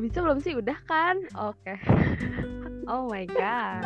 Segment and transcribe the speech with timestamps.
[0.00, 0.56] Udah bisa belum sih?
[0.56, 1.20] Udah kan?
[1.36, 1.76] Oke.
[2.88, 3.84] oh my god.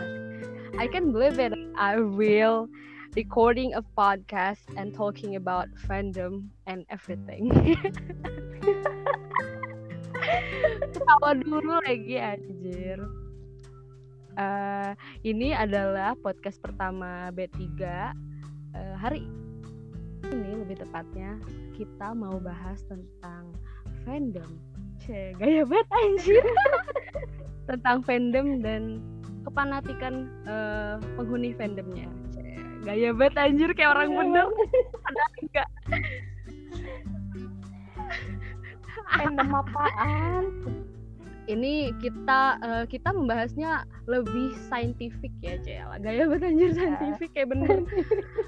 [0.78, 1.50] I can believe it.
[1.74, 2.70] I will
[3.18, 7.50] recording a podcast and talking about fandom and everything.
[10.94, 13.02] Ketawa dulu lagi anjir.
[14.38, 14.94] Uh,
[15.26, 19.26] ini adalah podcast pertama B3 uh, hari
[20.30, 21.42] ini lebih tepatnya
[21.74, 23.50] kita mau bahas tentang
[24.06, 24.73] fandom
[25.04, 26.44] Cie, gaya banget anjir.
[27.68, 29.04] Tentang fandom dan
[29.44, 32.56] kepanatikan uh, penghuni fandomnya Cie,
[32.88, 34.48] gaya banget anjir kayak orang bener
[35.04, 35.68] ada enggak.
[39.12, 40.44] Fandom apaan?
[41.44, 45.84] Ini kita uh, kita membahasnya lebih saintifik ya Cie.
[46.00, 46.76] gaya banget anjir iya.
[46.80, 47.84] saintifik kayak bener.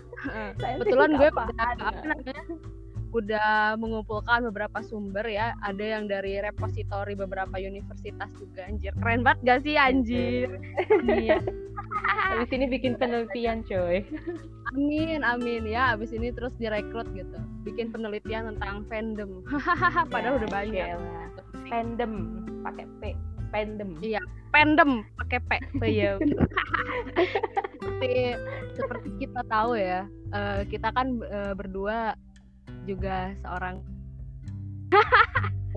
[0.57, 2.43] Kebetulan gue pada apa namanya
[3.15, 5.55] udah mengumpulkan beberapa sumber ya.
[5.63, 8.93] Ada yang dari repositori beberapa universitas juga anjir.
[8.99, 10.49] Keren banget gak sih anjir?
[11.07, 11.43] Iya.
[12.37, 14.03] Habis ini bikin penelitian coy.
[14.75, 15.65] Amin amin.
[15.65, 17.39] Ya habis ini terus direkrut gitu.
[17.63, 19.47] Bikin penelitian tentang fandom.
[20.13, 20.87] Padahal ya, udah banyak.
[21.71, 22.13] fandom
[22.67, 23.03] pakai p.
[23.55, 23.91] Fandom.
[24.03, 24.21] Iya
[24.57, 25.51] fandom pakai p.
[25.87, 26.17] Ya
[27.85, 28.13] seperti
[28.75, 32.17] seperti kita tahu ya uh, kita kan uh, berdua
[32.87, 33.83] juga seorang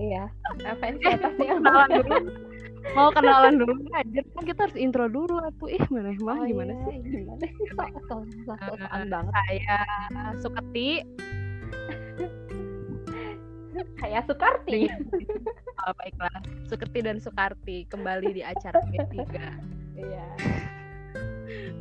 [0.00, 0.30] iya
[0.78, 2.16] fans atasnya kenalan dulu.
[2.96, 3.74] mau kenalan dulu.
[3.92, 6.96] Aja kan kita harus intro dulu aku ih mana mah oh, gimana iya, sih?
[7.04, 7.46] gimana
[8.08, 8.14] so,
[8.48, 9.78] so, so, uh, banget saya
[10.40, 11.04] Sukati
[14.00, 14.90] saya Sukarti.
[15.80, 16.34] Oh, baiklah.
[16.68, 19.16] Sukarti dan Sukarti kembali di acara B3
[19.96, 20.28] iya.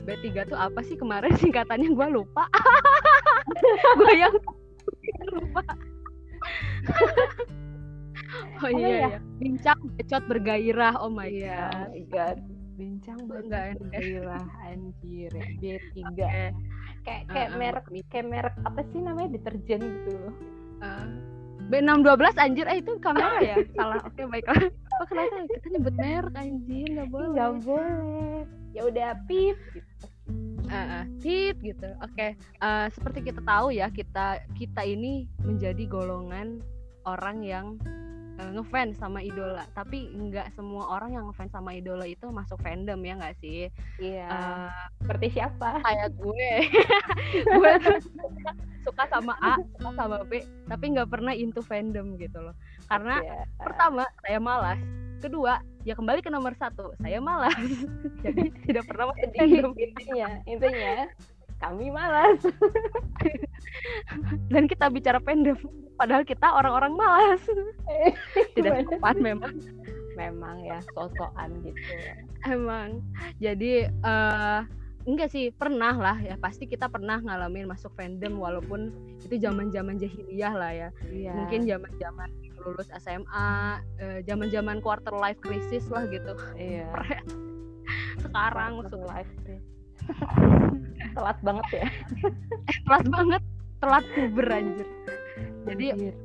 [0.07, 0.95] B3 tuh apa sih?
[0.95, 2.47] Kemarin singkatannya gue lupa.
[3.99, 4.35] Gue yang
[5.33, 5.63] lupa.
[8.59, 8.97] Oh iya, ya?
[9.15, 9.19] iya.
[9.39, 10.93] Bincang becot bergairah.
[10.99, 11.71] Oh my yeah.
[11.71, 11.73] god.
[11.73, 12.37] oh my god.
[12.79, 15.31] Bincang bergairah anjir.
[15.59, 16.51] B3 okay.
[17.03, 19.29] kayak kayak uh, merek kayak merek apa sih namanya?
[19.35, 20.35] Deterjen gitu loh.
[20.83, 21.05] Uh,
[21.69, 22.65] B612 anjir.
[22.67, 23.55] Eh itu kamera ya?
[23.77, 24.01] Salah.
[24.03, 24.59] Oke okay, baiklah
[24.99, 25.35] oh kenapa?
[25.47, 26.87] Kita nyebut merek anjir.
[26.93, 28.41] Nggak boleh nggak boleh.
[28.69, 29.57] ya udah pip.
[29.73, 30.08] gitu
[30.69, 32.37] uh, hit gitu oke okay.
[32.61, 36.61] uh, eh, seperti kita tahu ya kita kita ini menjadi golongan
[37.03, 37.75] orang yang
[38.39, 39.67] uh, ngefans sama idola.
[39.75, 43.67] Tapi nggak semua orang yang ngefans sama idola itu masuk fandom ya nggak sih?
[43.99, 44.27] Iya.
[44.31, 44.69] Uh,
[45.03, 45.83] seperti siapa?
[45.83, 46.51] kayak gue.
[47.59, 47.73] Gue
[48.87, 52.55] suka sama A suka sama B tapi nggak pernah into fandom gitu loh.
[52.87, 53.45] Karena yeah.
[53.59, 54.79] pertama saya malas.
[55.19, 57.59] Kedua ya kembali ke nomor satu saya malas.
[58.23, 59.71] Jadi tidak pernah masuk fandom.
[59.75, 60.95] intinya intinya
[61.59, 62.39] kami malas.
[64.51, 65.59] Dan kita bicara fandom
[65.99, 67.43] padahal kita orang-orang malas.
[68.55, 69.59] Tidak tepat memang.
[70.15, 71.79] Memang ya sosokan gitu
[72.47, 73.03] emang.
[73.39, 74.63] Jadi uh,
[75.03, 76.39] enggak sih pernah lah ya.
[76.39, 78.93] Pasti kita pernah ngalamin masuk fandom walaupun
[79.23, 80.89] itu zaman zaman jahiliyah lah ya.
[81.11, 81.33] Iya.
[81.35, 83.79] mungkin zaman zaman lulus SMA
[84.27, 86.35] zaman uh, zaman quarter life crisis lah gitu.
[86.55, 86.87] Iya.
[88.23, 89.31] Sekarang quarter life
[91.15, 91.87] telat banget ya.
[91.87, 91.91] Eh,
[92.85, 93.41] telat banget.
[93.79, 94.87] Telat puber anjir.
[95.67, 96.15] Jadi anjir.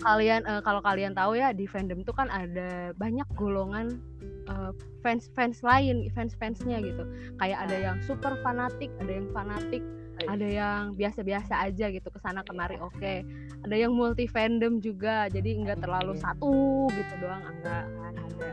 [0.00, 4.00] kalian uh, kalau kalian tahu ya di fandom tuh kan ada banyak golongan
[4.48, 4.72] uh,
[5.04, 7.04] fans fans lain fans fansnya gitu.
[7.36, 9.84] Kayak ada yang super fanatik ada yang fanatik
[10.24, 12.96] ada yang biasa-biasa aja gitu ke sana kemari oke.
[12.96, 13.24] Okay.
[13.60, 18.50] ada yang multi fandom juga jadi nggak terlalu satu gitu doang enggak ada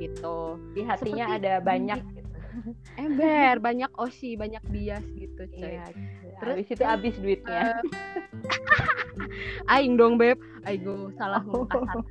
[0.00, 0.60] gitu.
[0.72, 2.00] Di hatinya Seperti ada banyak
[2.96, 5.76] ember banyak osi banyak bias gitu coy.
[5.76, 5.86] iya,
[6.40, 7.76] terus habis itu habis duitnya.
[7.76, 10.40] uh, aing dong beb.
[10.64, 11.64] Aing salah oh.
[11.68, 12.02] kasar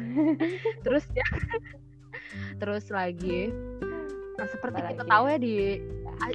[0.84, 1.26] terus ya
[2.62, 3.50] terus lagi.
[4.38, 5.54] Nah, seperti Apa kita tahu ya di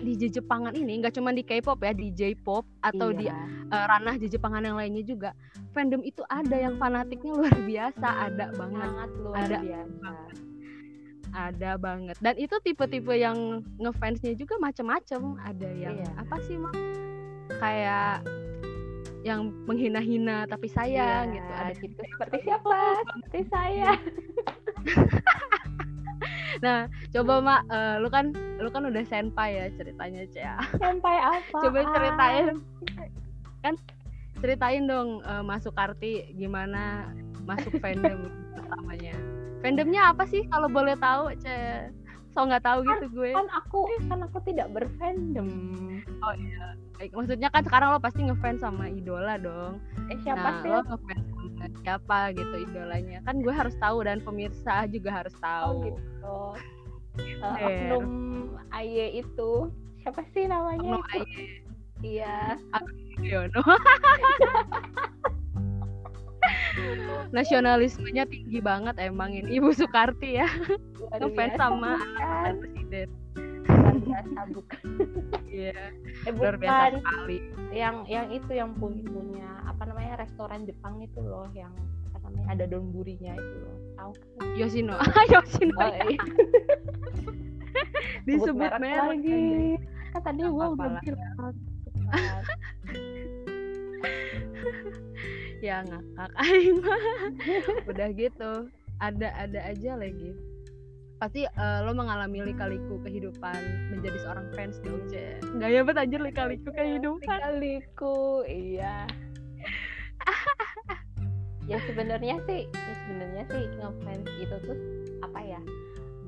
[0.01, 3.17] di Jepangan ini nggak cuma di K-pop ya di J-pop atau iya.
[3.17, 3.25] di
[3.73, 5.33] uh, ranah Jepangan yang lainnya juga
[5.73, 8.89] fandom itu ada yang fanatiknya luar biasa ada banget.
[8.89, 10.09] Sangat luar ada biasa
[11.35, 12.15] ada banget.
[12.23, 16.11] Dan itu tipe-tipe yang ngefansnya juga macam-macam ada yang iya.
[16.15, 16.75] apa sih mak
[17.59, 18.23] kayak
[19.25, 21.51] yang menghina-hina tapi sayang iya, gitu.
[21.51, 22.01] Ada gitu.
[22.15, 22.77] seperti siapa?
[23.03, 23.89] Seperti saya.
[26.63, 28.31] Nah coba mak uh, lu kan
[28.63, 32.45] lu kan udah senpai ya ceritanya Cia senpai apa coba ceritain.
[33.59, 33.75] Kan
[34.39, 37.11] ceritain dong uh, masuk arti gimana
[37.43, 39.15] masuk fandom pertamanya
[39.65, 41.89] fandomnya apa sih kalau boleh tahu ce
[42.37, 43.31] so nggak tahu kan, gitu gue.
[43.33, 43.79] kan aku
[44.11, 45.49] kan aku tidak berfandom.
[46.21, 46.75] Oh iya.
[47.15, 49.79] Maksudnya kan sekarang lo pasti ngefans sama idola dong.
[50.11, 50.69] Eh siapa nah, sih?
[50.69, 53.23] lo ngefans sama siapa gitu idolanya?
[53.23, 55.79] Kan gue harus tahu dan pemirsa juga harus tahu.
[55.79, 56.37] Oh, gitu.
[57.39, 58.05] Uh, oknum
[58.75, 59.71] Aye itu.
[60.03, 60.83] Siapa sih namanya?
[60.83, 61.63] Oknum Aye.
[62.03, 62.59] Iya.
[63.23, 63.63] Yono
[67.31, 70.47] nasionalismenya tinggi banget emang ini Ibu Soekarti ya.
[71.15, 73.09] Ngefans sama anak presiden.
[73.65, 74.85] Luar biasa bukan
[75.49, 75.89] iya
[76.27, 77.37] eh, luar biasa sekali.
[77.73, 81.73] Yang yang itu yang punya punya apa namanya restoran Jepang itu loh yang
[82.13, 83.77] apa namanya ada donburinya itu loh.
[83.97, 84.45] Tahu kan?
[84.59, 84.95] Yoshino.
[85.33, 86.21] Yoshino oh, iya.
[88.27, 89.75] disebut merek lagi.
[90.15, 91.51] kan tadi gua udah bilang
[95.65, 96.77] ya ngakak aing
[97.89, 98.51] udah gitu.
[99.01, 100.31] Ada ada aja lagi.
[101.17, 105.01] Pasti uh, lo mengalami lika-liku kehidupan menjadi seorang fans dong.
[105.09, 107.25] C nggak ya bet anjir lika-liku iya, kehidupan.
[107.25, 108.95] lika-liku iya.
[111.65, 114.77] Ya sebenarnya sih ya sebenarnya sih ngefans itu tuh
[115.25, 115.61] apa ya?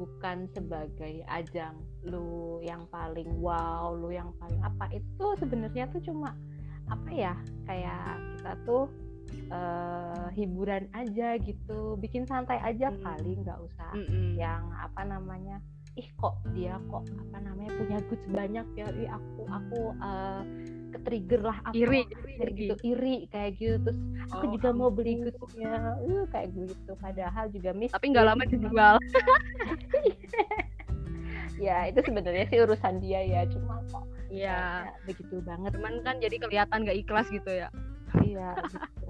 [0.01, 4.89] Bukan sebagai ajang lu yang paling wow lu yang paling apa.
[4.89, 6.33] Itu sebenarnya tuh cuma
[6.89, 7.37] apa ya?
[7.69, 8.89] Kayak kita tuh
[9.51, 13.01] uh, hiburan aja gitu bikin santai aja hmm.
[13.01, 14.37] kali nggak usah hmm.
[14.37, 15.61] yang apa namanya
[15.97, 20.45] ih kok dia kok apa namanya punya goods banyak ya ih aku aku uh,
[20.93, 22.05] ketrigger lah aku iri,
[22.37, 23.99] kayak gitu iri kayak gitu terus
[24.29, 28.45] aku oh, juga mau beli goodsnya uh, kayak gitu padahal juga miss tapi nggak lama
[28.45, 29.01] dijual
[31.65, 35.71] ya itu sebenarnya sih urusan dia ya cuma kok Iya, begitu banget.
[35.75, 37.71] Cuman kan jadi kelihatan gak ikhlas gitu ya.
[38.23, 39.06] Iya, gitu.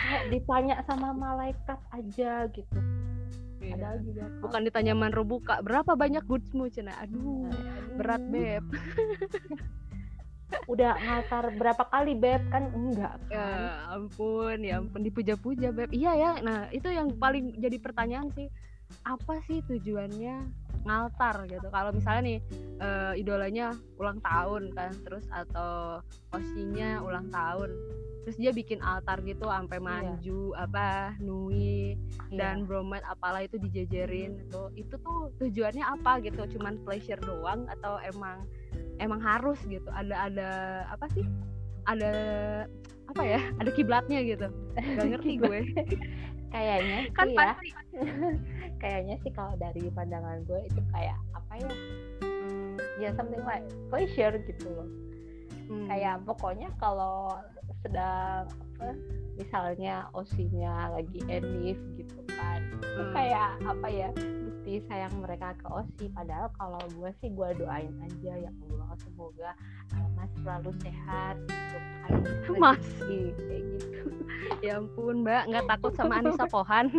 [0.00, 2.78] Kayak ditanya sama malaikat aja gitu.
[3.60, 3.76] Iya.
[3.76, 6.96] Padahal juga bukan ditanya manro buka berapa banyak goodsmu cina.
[7.04, 7.96] Aduh, Aduh.
[8.00, 8.64] berat beb.
[10.72, 13.30] Udah ngantar berapa kali beb kan enggak kan?
[13.30, 13.48] Ya
[13.92, 15.92] ampun, ya ampun dipuja-puja beb.
[15.92, 16.30] Iya ya.
[16.40, 18.48] Nah, itu yang paling jadi pertanyaan sih.
[19.06, 20.36] Apa sih tujuannya
[20.84, 21.66] ngaltar gitu?
[21.68, 22.38] Kalau misalnya nih
[22.80, 26.00] uh, idolanya ulang tahun kan terus atau
[26.32, 27.70] osinya ulang tahun
[28.20, 29.84] terus dia bikin altar gitu sampai iya.
[29.84, 30.68] manju iya.
[30.68, 30.88] apa
[31.24, 31.96] nui
[32.28, 32.36] iya.
[32.36, 36.44] dan bromide apalah itu dijejerin itu itu tuh tujuannya apa gitu?
[36.56, 38.44] Cuman pleasure doang atau emang
[39.00, 39.88] emang harus gitu?
[39.88, 40.50] Ada ada
[40.92, 41.24] apa sih?
[41.88, 42.12] Ada
[43.08, 43.40] apa ya?
[43.58, 44.48] Ada kiblatnya gitu.
[44.76, 45.60] Gak ngerti gue.
[46.50, 47.54] Kayaknya kan ya
[48.80, 51.72] kayaknya sih kalau dari pandangan gue itu kayak apa ya
[53.00, 54.88] ya something like pleasure gitu loh
[55.68, 55.86] hmm.
[55.86, 57.36] kayak pokoknya kalau
[57.82, 58.88] sedang apa
[59.40, 62.60] misalnya osinya lagi enif gitu kan.
[62.80, 63.12] Hmm.
[63.16, 66.06] kayak apa ya bukti sayang mereka ke osi.
[66.12, 69.50] Padahal kalau gue sih gue doain aja ya Allah semoga
[69.96, 72.12] uh, mas selalu sehat gitu kan.
[72.62, 72.84] Mas.
[73.00, 74.02] Kayak gitu.
[74.60, 76.92] Ya ampun mbak nggak takut sama Anissa Pohan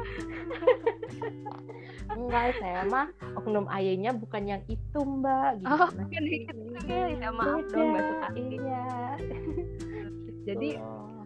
[2.16, 3.06] enggak saya mah
[3.38, 5.70] oknum ayahnya bukan yang itu mbak gitu.
[5.70, 6.54] Oh bukan itu
[6.90, 8.86] ya maaf Beda, dong mbak suka iya.
[10.48, 11.22] Jadi oh.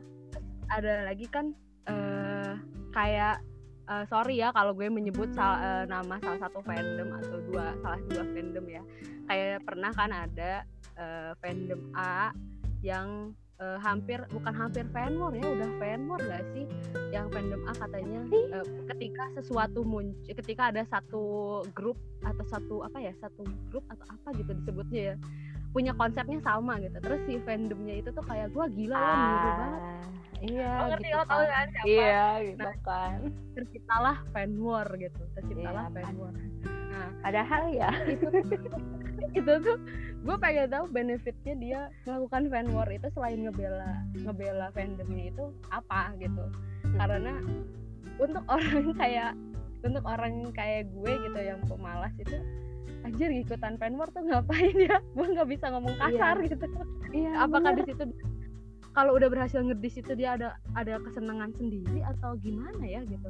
[0.68, 1.54] ada lagi kan
[1.88, 2.52] uh,
[2.92, 3.40] kayak
[3.88, 8.00] uh, sorry ya kalau gue menyebut sal uh, nama salah satu fandom atau dua salah
[8.10, 8.82] dua fandom ya.
[9.24, 10.52] Kayak pernah kan ada
[11.00, 12.34] uh, fandom A
[12.84, 16.64] yang uh, hampir bukan hampir fan war ya udah fan war gak sih?
[17.14, 18.20] Yang fandom A katanya
[18.54, 24.04] uh, ketika sesuatu muncul ketika ada satu grup atau satu apa ya satu grup atau
[24.10, 25.16] apa gitu disebutnya ya
[25.74, 26.96] punya konsepnya sama gitu.
[27.02, 29.80] Terus si fandomnya itu tuh kayak gue gila ya ah, banget.
[30.44, 31.66] iya oh, ngerti gitu lo tau kan?
[31.70, 31.86] siapa?
[31.88, 33.18] Iya gitu nah, kan.
[33.58, 36.34] terciptalah fan war gitu terciptalah iya, fan war
[36.94, 37.90] nah padahal ya.
[38.06, 38.26] itu
[39.38, 39.76] itu tuh
[40.24, 46.14] gue pengen tahu benefitnya dia melakukan fan war itu selain ngebela ngebela fandomnya itu apa
[46.22, 46.44] gitu.
[46.86, 46.96] Hmm.
[47.02, 47.34] karena
[48.22, 49.32] untuk orang kayak
[49.84, 52.38] untuk orang kayak gue gitu yang pemalas itu
[53.04, 54.96] anjir ikutan fanwar tuh ngapain ya?
[55.16, 56.48] Gue nggak bisa ngomong kasar iya.
[56.48, 56.66] gitu.
[57.12, 58.04] Iya, apakah di situ
[58.94, 63.26] kalau udah berhasil ngedis itu dia ada ada kesenangan sendiri atau gimana ya gitu?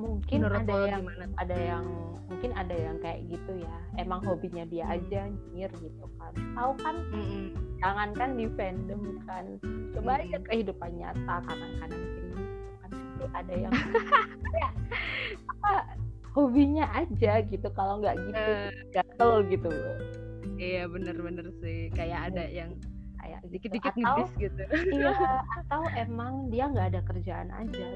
[0.00, 1.24] Mungkin Menurut ada yang gimana?
[1.36, 1.84] ada yang
[2.32, 3.76] mungkin ada yang kayak gitu ya.
[4.00, 4.96] Emang hobinya dia hmm.
[4.96, 5.20] aja
[5.52, 6.32] nyir gitu kan.
[6.56, 6.96] Tahu kan?
[7.84, 9.44] Jangan kan di fandom kan.
[9.92, 12.44] Coba mm aja kehidupan nyata kanan-kanan kiri kan.
[12.88, 13.72] Pasti ada yang
[14.64, 14.70] ya,
[15.52, 15.72] apa
[16.32, 17.68] hobinya aja gitu.
[17.76, 19.96] Kalau nggak gitu uh, gatel gitu loh.
[20.56, 21.92] Iya bener-bener sih.
[21.92, 22.72] Kayak ada yang
[23.34, 24.62] kayak dikit-dikit ngedis gitu.
[24.94, 25.10] iya
[25.58, 27.86] atau emang dia nggak ada kerjaan aja.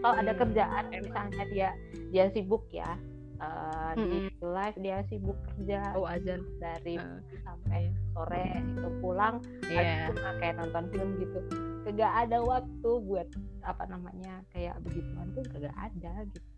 [0.00, 1.68] Kalau ada hmm, kerjaan misalnya dia
[2.12, 2.96] dia sibuk ya
[3.40, 6.44] uh, di live dia sibuk kerja oh azan.
[6.60, 10.08] dari uh, sampai sore itu pulang yeah.
[10.12, 11.40] cuma kayak nonton film gitu.
[11.84, 13.28] Kagak ada waktu buat
[13.64, 16.53] apa namanya kayak begituan tuh kagak ada gitu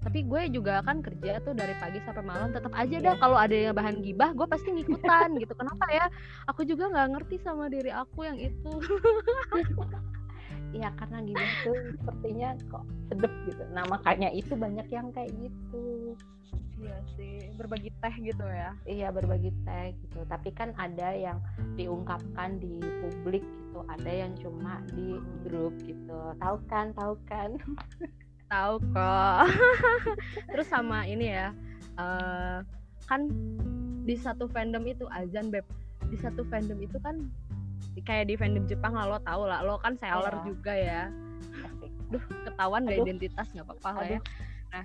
[0.00, 3.52] tapi gue juga kan kerja tuh dari pagi sampai malam tetap aja dah kalau ada
[3.52, 5.52] yang bahan gibah gue pasti ngikutan gitu.
[5.52, 6.06] Kenapa ya?
[6.48, 8.72] Aku juga nggak ngerti sama diri aku yang itu.
[10.70, 13.62] Iya karena gibah tuh sepertinya kok sedep gitu.
[13.74, 16.14] Nah makanya itu banyak yang kayak gitu.
[16.80, 18.70] Iya sih berbagi teh gitu ya.
[18.88, 20.24] Iya berbagi teh gitu.
[20.30, 21.42] Tapi kan ada yang
[21.76, 23.84] diungkapkan di publik gitu.
[23.84, 26.18] Ada yang cuma di grup gitu.
[26.40, 27.58] Tahu kan tahu kan
[28.50, 29.46] tahu kok.
[30.52, 31.54] Terus sama ini ya
[31.96, 32.66] uh,
[33.06, 33.30] kan
[34.04, 35.64] di satu fandom itu azan beb
[36.10, 37.30] di satu fandom itu kan
[38.02, 40.44] kayak di fandom Jepang lah lo tau lah lo kan seller yeah.
[40.44, 41.02] juga ya.
[42.10, 44.20] Duh ketahuan gak identitas nggak apa-apa lah ya.
[44.74, 44.84] Nah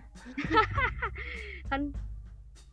[1.73, 1.81] kan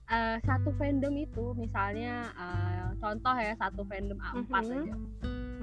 [0.08, 4.62] uh, satu fandom itu misalnya uh, contoh ya satu fandom A4 mm -hmm.
[4.62, 4.94] aja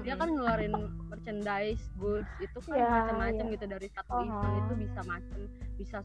[0.00, 0.72] dia kan ngeluarin
[1.12, 3.54] merchandise goods itu kan yeah, macam-macam yeah.
[3.56, 4.28] gitu dari satu uh -huh.
[4.32, 5.38] event itu bisa macam
[5.76, 5.98] bisa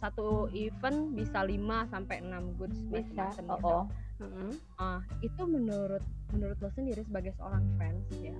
[0.00, 3.66] satu event bisa 5 sampai enam goods bisa macam oh, gitu.
[3.66, 3.84] oh.
[4.20, 4.50] Mm -hmm.
[4.76, 8.36] uh, itu menurut menurut lo sendiri sebagai seorang fans ya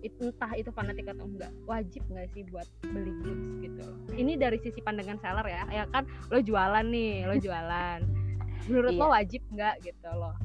[0.00, 4.56] it, entah itu fanatik atau enggak wajib nggak sih buat beli goods gitu ini dari
[4.60, 8.00] sisi pandangan seller ya ya kan lo jualan nih lo jualan
[8.68, 9.00] menurut iya.
[9.00, 10.36] lo wajib nggak gitu loh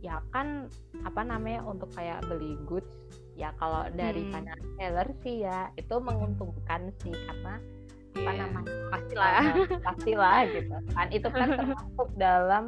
[0.00, 0.68] ya kan
[1.04, 2.88] apa namanya untuk kayak beli goods
[3.36, 4.32] ya kalau dari hmm.
[4.32, 8.20] pandangan seller sih ya itu menguntungkan sih karena yeah.
[8.20, 9.32] apa iya, namanya pastilah
[9.86, 12.64] pastilah gitu kan itu kan termasuk dalam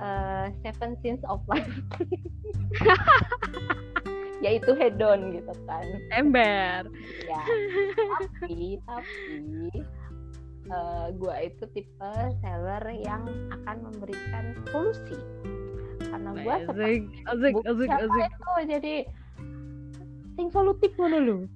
[0.00, 1.68] uh, seven sins of life
[4.44, 6.84] yaitu hedon gitu kan ember
[7.24, 7.42] ya
[8.20, 9.80] tapi tapi
[10.70, 15.18] uh, gua itu tipe seller yang akan memberikan solusi
[16.04, 17.02] karena gue asik
[17.64, 18.94] asik itu jadi
[20.38, 21.48] sing solutif mana lu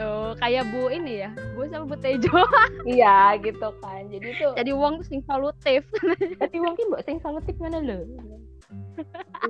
[0.00, 2.32] Oh, kayak Bu ini ya, Bu sama Bu Tejo.
[2.88, 4.08] iya, gitu kan.
[4.08, 5.84] Jadi tuh jadi uang sing solutif.
[6.40, 8.00] jadi uang ki mbok sing solutif mana lo?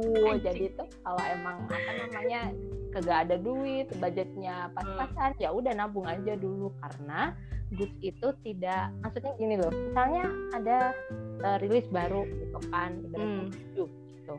[0.02, 2.50] uh, jadi tuh kalau emang apa namanya
[2.90, 7.38] kagak ada duit, budgetnya pas-pasan, ya udah nabung aja dulu karena
[7.76, 10.78] goods itu tidak maksudnya gini loh misalnya ada
[11.42, 13.48] uh, rilis baru gitu kan hmm.
[13.48, 14.34] manju gitu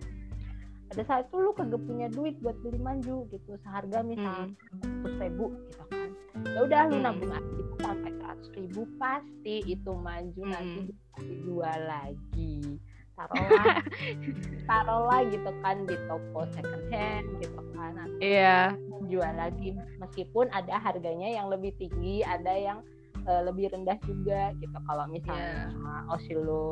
[0.93, 4.53] ada saat itu lu kagak punya duit buat beli manju gitu seharga misalnya
[4.85, 5.17] hmm.
[5.17, 6.09] ribu gitu kan
[6.53, 7.05] ya udah lu hmm.
[7.05, 10.53] nabung aja gitu, sampai seratus ribu pasti itu manju hmm.
[10.53, 10.79] nanti
[11.25, 12.77] dijual lagi
[13.13, 13.77] taruhlah
[14.69, 19.05] taruhlah gitu kan di toko second hand gitu kan iya yeah.
[19.09, 22.79] jual lagi meskipun ada harganya yang lebih tinggi ada yang
[23.27, 24.77] uh, lebih rendah juga gitu.
[24.87, 25.71] Kalau misalnya yeah.
[25.71, 26.71] cuma osilo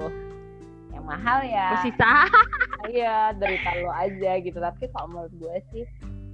[0.91, 1.79] yang mahal ya.
[1.83, 2.27] Sisa
[2.95, 4.57] iya derita lo aja gitu.
[4.57, 5.83] Tapi kalau menurut gue sih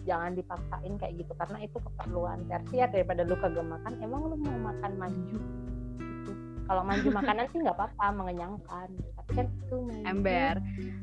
[0.07, 1.31] jangan dipaksain kayak gitu.
[1.37, 3.93] Karena itu keperluan tersier daripada lu kagak makan.
[4.01, 5.37] Emang lu mau makan maju
[5.99, 6.31] gitu.
[6.67, 10.03] Kalau maju makanan sih nggak apa-apa mengenyangkan tapi kan itu manju.
[10.07, 10.55] ember.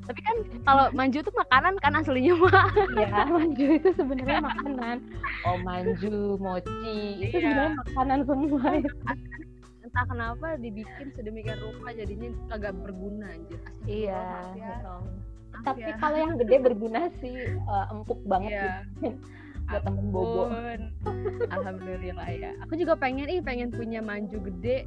[0.04, 4.97] Tapi kan kalau manju itu makanan kan aslinya mah ya manju itu sebenarnya makanan.
[5.45, 7.40] Oh manju mochi itu iya.
[7.40, 8.69] sebenarnya makanan semua.
[9.85, 13.61] Entah kenapa dibikin sedemikian rupa jadinya kagak berguna anjir.
[13.85, 14.21] Iya
[14.57, 14.75] ya.
[15.62, 15.95] tapi ya.
[16.02, 17.37] kalau yang gede berguna sih
[17.71, 18.83] uh, empuk banget iya.
[18.99, 19.14] gitu
[19.71, 20.45] buat temen bobo.
[21.49, 22.52] Alhamdulillah ya.
[22.69, 24.85] Aku juga pengen ih pengen punya manju gede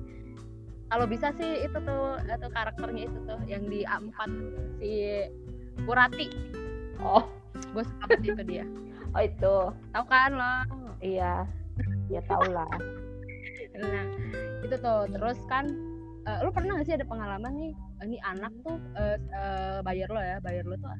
[0.87, 4.17] kalau bisa sih itu tuh atau karakternya itu tuh yang di A4
[4.79, 4.91] si
[5.83, 6.27] Kurati.
[7.03, 7.23] Oh.
[7.73, 8.65] Gue suka itu dia.
[9.11, 9.57] Oh itu.
[9.93, 10.53] Tahu kan lo?
[11.03, 11.43] Iya.
[12.07, 12.71] Ya tau lah.
[13.75, 14.05] Nah
[14.63, 15.09] itu tuh.
[15.11, 15.67] Terus kan
[16.27, 20.19] uh, lu pernah gak sih ada pengalaman nih ini anak tuh uh, uh, bayar lo
[20.19, 20.91] ya bayar lo tuh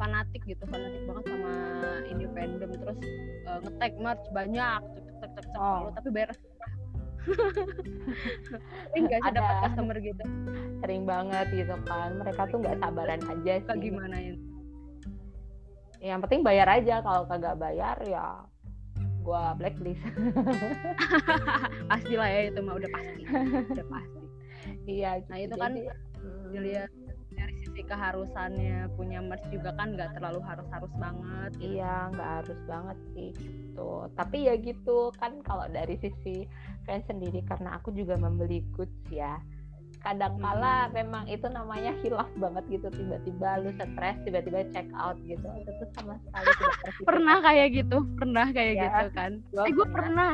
[0.00, 1.52] fanatik gitu fanatik banget sama
[2.10, 2.98] independen terus
[3.46, 5.92] uh, ngetek merch banyak cek cek cek cek oh.
[5.94, 6.34] tapi bayar
[8.96, 10.24] enggak sih dapat customer gitu?
[10.84, 12.10] Sering banget gitu kan.
[12.20, 13.78] Mereka tuh nggak sabaran aja sih.
[13.80, 14.34] gimana ya?
[16.04, 17.00] Yang penting bayar aja.
[17.00, 18.44] Kalau kagak bayar ya
[19.24, 20.04] gua blacklist.
[21.90, 23.22] Pastilah ya itu mah udah pasti.
[23.72, 24.24] Udah pasti.
[24.84, 26.52] Iya nah itu kan hmm.
[26.52, 26.92] dilihat
[27.34, 31.76] dari sisi keharusannya punya merch juga kan nggak terlalu harus harus banget gitu.
[31.76, 33.90] iya nggak harus banget sih gitu.
[34.14, 36.46] Tapi ya gitu kan kalau dari sisi
[36.84, 39.40] fans sendiri karena aku juga membeli goods ya.
[40.04, 40.92] Kadang kala hmm.
[40.92, 45.48] memang itu namanya hilaf banget gitu tiba-tiba lu stres tiba-tiba check out gitu.
[45.56, 46.76] Itu tuh sama sekali tidak
[47.08, 49.32] pernah kayak gitu pernah kayak ya, gitu kan.
[49.48, 50.32] Gua eh gue pernah,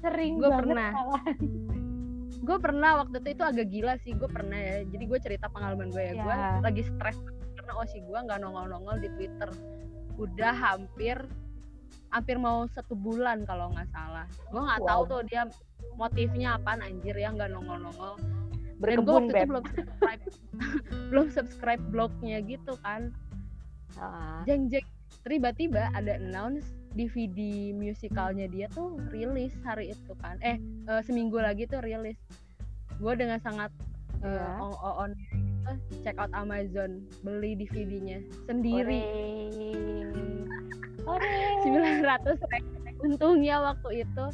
[0.00, 0.90] sering gue pernah.
[2.48, 4.76] gue pernah waktu itu itu agak gila sih gue pernah ya.
[4.88, 6.14] Jadi gue cerita pengalaman gue ya.
[6.16, 6.56] Gue Ya.
[6.64, 7.20] lagi stres
[7.60, 9.52] karena osi gue nggak nongol-nongol di twitter.
[10.16, 11.20] Udah hampir
[12.10, 14.24] hampir mau satu bulan kalau nggak salah.
[14.48, 15.10] Gue nggak tahu Wow.
[15.12, 15.42] tuh dia
[15.98, 18.18] motifnya apaan anjir ya nggak nongol-nongol.
[18.80, 20.22] Dan gue berkebun waktu itu belum subscribe.
[21.10, 23.12] Belum subscribe blognya gitu kan.
[24.00, 24.86] Ah, jeng jeng
[25.28, 26.64] tiba-tiba ada announce
[26.96, 30.40] DVD musikalnya dia tuh rilis hari itu kan.
[30.40, 30.56] Eh
[30.88, 32.16] eh, seminggu lagi tuh rilis.
[32.96, 33.68] Gue dengan sangat
[34.24, 34.64] eh, Iya.
[34.64, 35.10] on, on
[35.68, 39.04] eh, check out Amazon beli DVD-nya sendiri.
[41.04, 44.24] 900 ribu untungnya waktu itu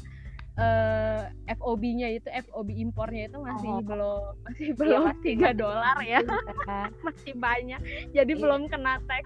[0.57, 1.21] eh
[1.55, 3.81] FOB-nya itu FOB impornya itu masih Oh.
[3.83, 6.21] belum masih belum masih- tiga dolar ya Iya.
[7.07, 8.41] masih banyak jadi Iya.
[8.41, 9.25] belum kena tax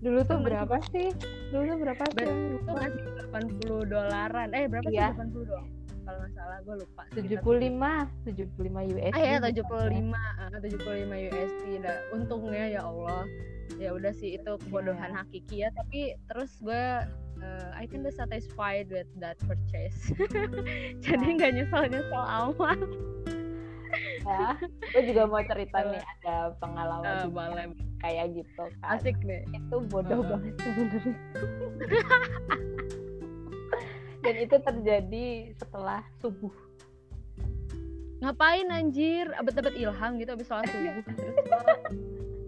[0.00, 1.12] Dulu tuh berapa sih?
[1.52, 2.16] Dulu tuh berapa sih?
[2.16, 5.12] Ba- itu masih 80 dolaran eh berapa Iya.
[5.12, 5.66] sih 80 dolar
[6.00, 7.92] kalau nggak salah gue lupa Sekitar- 75,
[8.24, 9.12] 75 USD.
[9.12, 13.22] ah ya 75 ah, 75 USD dah untungnya ya Allah
[13.76, 15.16] ya udah sih itu kebodohan Iya.
[15.18, 16.84] hakiki ya tapi terus gue
[17.40, 20.12] eh, I can be satisfied with that purchase
[21.04, 21.34] jadi Iya.
[21.34, 22.80] nggak nyesel nyesel amat
[24.22, 24.54] ya.
[24.86, 27.66] Gue juga mau cerita nih ada pengalaman Eh, juga boleh
[27.98, 28.86] kayak gitu kan.
[28.94, 30.30] asik nih Itu bodoh Heeh.
[30.30, 31.14] banget sebenarnya.
[34.20, 36.52] Dan itu terjadi setelah subuh.
[38.20, 41.36] ngapain anjir abet-abet ilham gitu abis sholat subuh terus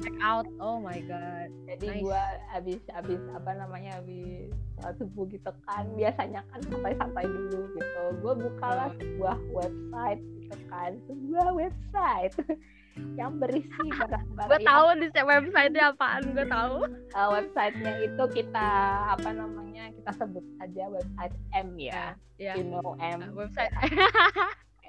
[0.02, 0.46] check out.
[0.58, 1.48] Oh my god.
[1.70, 2.02] Jadi Nice.
[2.02, 8.02] gua habis habis apa namanya habis sholat subuh gitu kan biasanya kan santai-santai dulu gitu.
[8.20, 12.34] Gua bukalah sebuah website gitu kan, sebuah website
[13.18, 13.72] yang berisi
[14.04, 14.50] barang-barang.
[14.52, 16.76] gue tahu di website-nya apaan gue tahu.
[17.16, 18.68] Uh, websitenya itu kita
[19.16, 23.32] apa namanya kita sebut saja website M ya, ya you know M.
[23.32, 23.72] Website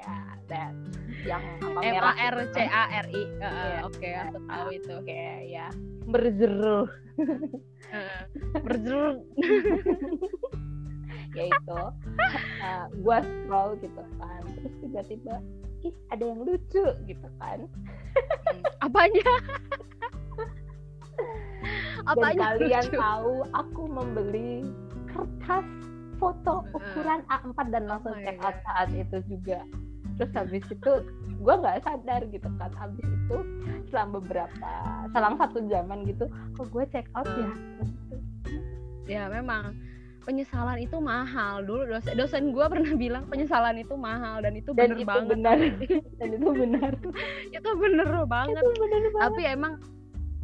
[0.03, 0.17] ya
[0.51, 0.73] that.
[1.23, 2.67] Yang apa M A R C kan.
[2.67, 3.23] A R I.
[3.39, 3.77] Iya.
[3.87, 4.93] oke aku tahu itu.
[4.99, 5.67] Oke ya
[6.03, 6.87] berjeruh.
[7.93, 8.21] Heeh.
[8.65, 9.21] berjeruk
[11.37, 11.81] ya itu.
[12.59, 14.41] Uh, gua scroll gitu kan.
[14.59, 15.35] Terus tiba-tiba
[15.83, 17.59] ih ada yang lucu gitu kan.
[18.83, 19.31] Apanya?
[22.03, 22.99] Dan apanya kalian lucu?
[22.99, 24.67] tahu aku membeli
[25.07, 25.67] kertas
[26.17, 28.63] foto ukuran A4 dan langsung Oh check out God.
[28.67, 29.59] saat itu juga
[30.17, 30.91] terus habis itu
[31.43, 32.71] gue nggak sadar gitu kan.
[32.77, 33.37] Habis itu
[33.91, 34.71] selang beberapa
[35.13, 36.25] selang satu zaman gitu
[36.57, 37.51] kok gue check out ya?
[39.07, 39.75] Ya memang.
[40.23, 41.67] Penyesalan itu mahal.
[41.67, 45.29] Dulu dosen dosen gue pernah bilang penyesalan itu mahal dan itu dan bener itu banget.
[45.35, 45.57] benar.
[46.19, 46.91] Dan itu benar.
[47.59, 48.63] Itu bener banget.
[48.63, 49.23] Itu benar banget.
[49.27, 49.73] Tapi emang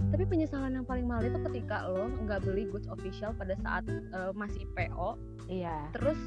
[0.09, 4.31] tapi penyesalan yang paling mahal itu ketika lo nggak beli goods official pada saat eh,
[4.31, 5.19] masih PO
[5.51, 5.91] iya.
[5.91, 6.17] Terus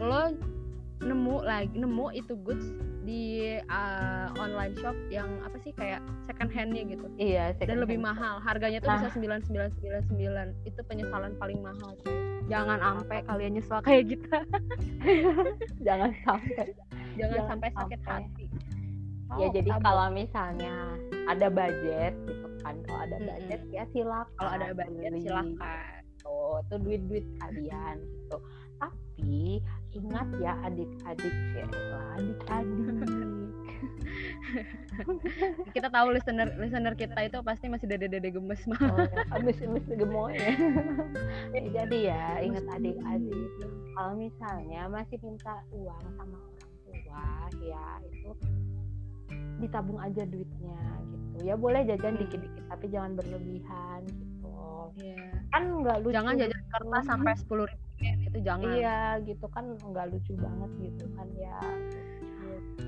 [0.00, 0.34] lo
[1.00, 2.68] nemu lagi nemu itu goods
[3.00, 7.08] di uh, online shop yang apa sih kayak second handnya gitu.
[7.16, 8.08] Iya dan second lebih hand.
[8.12, 8.34] mahal.
[8.38, 8.96] Harganya tuh Nah.
[8.98, 10.46] bisa sembilan sembilan sembilan sembilan.
[10.64, 11.92] Itu penyesalan paling mahal
[12.50, 14.42] jangan ampe kalian nyesel kayak kita
[15.86, 16.66] jangan sampai.
[17.14, 18.24] Jangan, Jangan sampai sakit sampai.
[18.26, 18.46] hati.
[19.30, 19.84] Ya Oh, jadi tabung.
[19.86, 20.74] kalau misalnya
[21.24, 26.00] ada budget gitu kan kalau ada budget ya silakan kalau ada budget silakan.
[26.20, 28.36] Tuh itu duit duit kalian gitu.
[28.76, 31.66] Tapi ingat ya adik-adik ya
[32.14, 33.50] adik-adik.
[35.74, 38.60] kita tahu listener listener kita itu pasti masih dede-dede gemes.
[38.68, 40.36] Mah oh, ya, habis habis gemoy.
[40.36, 40.52] Ya
[41.50, 43.50] Ya, jadi ya ingat adik-adik.
[43.96, 47.26] Kalau misalnya masih minta uang sama orang tua
[47.64, 48.30] ya itu
[49.60, 51.36] ditabung aja duitnya gitu.
[51.44, 52.22] Ya boleh jajan Hmm.
[52.26, 54.54] dikit-dikit tapi jangan berlebihan gitu.
[55.00, 55.16] Iya.
[55.50, 56.14] kan nggak lucu.
[56.14, 58.70] Jangan jajan kertas sampai sepuluh ribu yen, itu jangan.
[58.70, 61.58] Iya gitu kan nggak lucu banget gitu kan ya.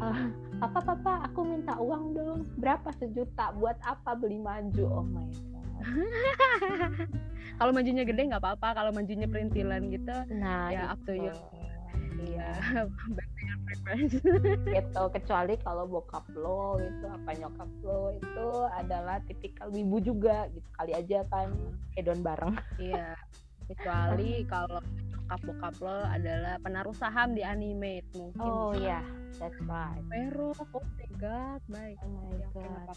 [0.02, 0.26] Ah,
[0.58, 2.42] papa papa aku minta uang dong.
[2.58, 2.90] Berapa?
[2.96, 3.54] Sejuta.
[3.54, 4.84] Buat apa beli maju?
[4.88, 5.84] Oh my god.
[7.60, 8.82] Kalau majunya gede nggak apa-apa.
[8.82, 11.30] Kalau majunya perintilan gitu nah Ya, up to you.
[12.22, 12.54] iya
[13.18, 14.14] back to your preference
[14.66, 15.02] gitu.
[15.10, 20.66] Kecuali kalau bokap lo itu apa nyokap lo itu adalah tipikal wibu juga gitu.
[20.74, 21.54] Kali aja kan
[21.94, 22.58] hedon bareng.
[22.78, 23.14] Iya
[23.68, 24.80] kecuali kalau
[25.12, 28.42] bokap bokap lo adalah penaruh saham di animate mungkin.
[28.42, 29.00] Oh ya
[29.42, 30.02] that's right.
[30.12, 31.98] Pero, oh my god, baik.
[32.04, 32.96] oh my god.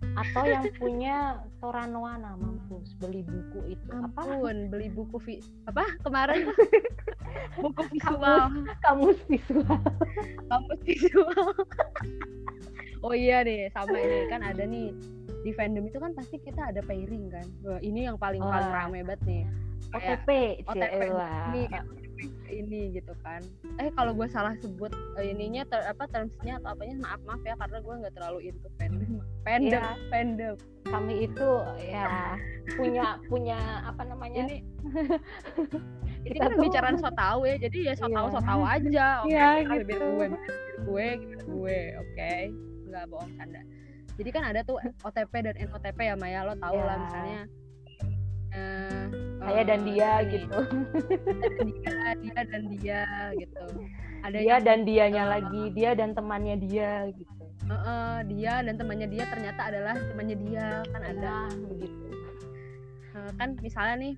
[0.00, 2.96] atau yang punya Toranoana mampus.
[2.96, 3.92] Beli buku itu.
[3.92, 4.24] Apa?
[4.24, 5.84] Ampun, beli buku vi apa?
[6.00, 6.48] Kemarin?
[7.60, 9.78] Buku visual, kamus visual.
[10.50, 11.52] Kamus visual.
[13.06, 14.26] oh iya deh, sama ini.
[14.26, 14.90] Kan ada nih
[15.40, 17.46] di fandom itu kan pasti kita ada pairing kan.
[17.62, 18.84] Wah, ini yang paling paling Wah.
[18.84, 19.44] rame banget nih.
[19.90, 20.28] OTP
[20.62, 21.02] OTP
[21.50, 21.62] ini
[22.52, 23.40] ini gitu kan
[23.80, 27.56] eh kalau gue salah sebut uh, ininya ter, apa termsnya atau apanya maaf maaf ya
[27.56, 29.96] karena gue nggak terlalu into fandom fandom Iya.
[30.12, 31.50] fandom kami itu
[31.80, 32.36] ya
[32.70, 34.56] punya punya apa namanya ini
[36.28, 38.34] ini kan tuh- bicaraan so tau ya jadi ya so tau Iya.
[38.36, 40.06] so tau aja oke Iya, Karena bibir gitu.
[40.06, 40.26] gue
[40.84, 41.08] gue
[41.48, 42.32] gue oke
[42.86, 43.62] nggak bohong canda
[44.20, 44.76] jadi kan ada tuh
[45.08, 46.44] OTP dan NOTP ya Maya.
[46.44, 47.04] Lo tau lah Iya.
[47.08, 47.40] misalnya
[48.50, 49.02] eh,
[49.40, 50.58] saya eh, dan dia ini, gitu.
[51.64, 53.02] Dia dia dan dia
[53.40, 53.64] gitu.
[54.20, 57.32] Ada dia yang, dan dianya eh, lagi dia dan temannya dia gitu.
[57.64, 61.16] eh, eh, dia dan temannya dia ternyata adalah temannya dia kan ada.
[61.48, 62.04] Nah begitu.
[63.10, 64.14] Eh, kan misalnya nih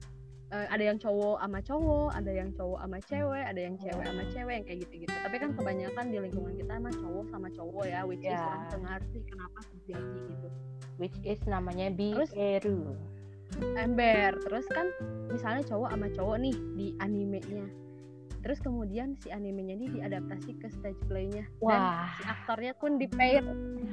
[0.52, 4.22] eh, ada yang cowok sama cowok, ada yang cowok sama cewek, ada yang cewek sama
[4.28, 5.14] cewek yang kayak gitu-gitu.
[5.16, 8.44] Tapi kan kebanyakan di lingkungan kita mah cowok sama cowok ya, which is Ya.
[8.44, 10.48] orang tuh ngerti kenapa terjadi gitu.
[11.00, 12.94] which is namanya Terus- Bieru
[13.76, 14.88] Ember, terus kan
[15.28, 17.64] misalnya cowok sama cowok nih di animenya.
[18.42, 23.06] Terus kemudian si animenya ini diadaptasi ke stage play-nya dan wah si aktornya pun di
[23.06, 23.44] pair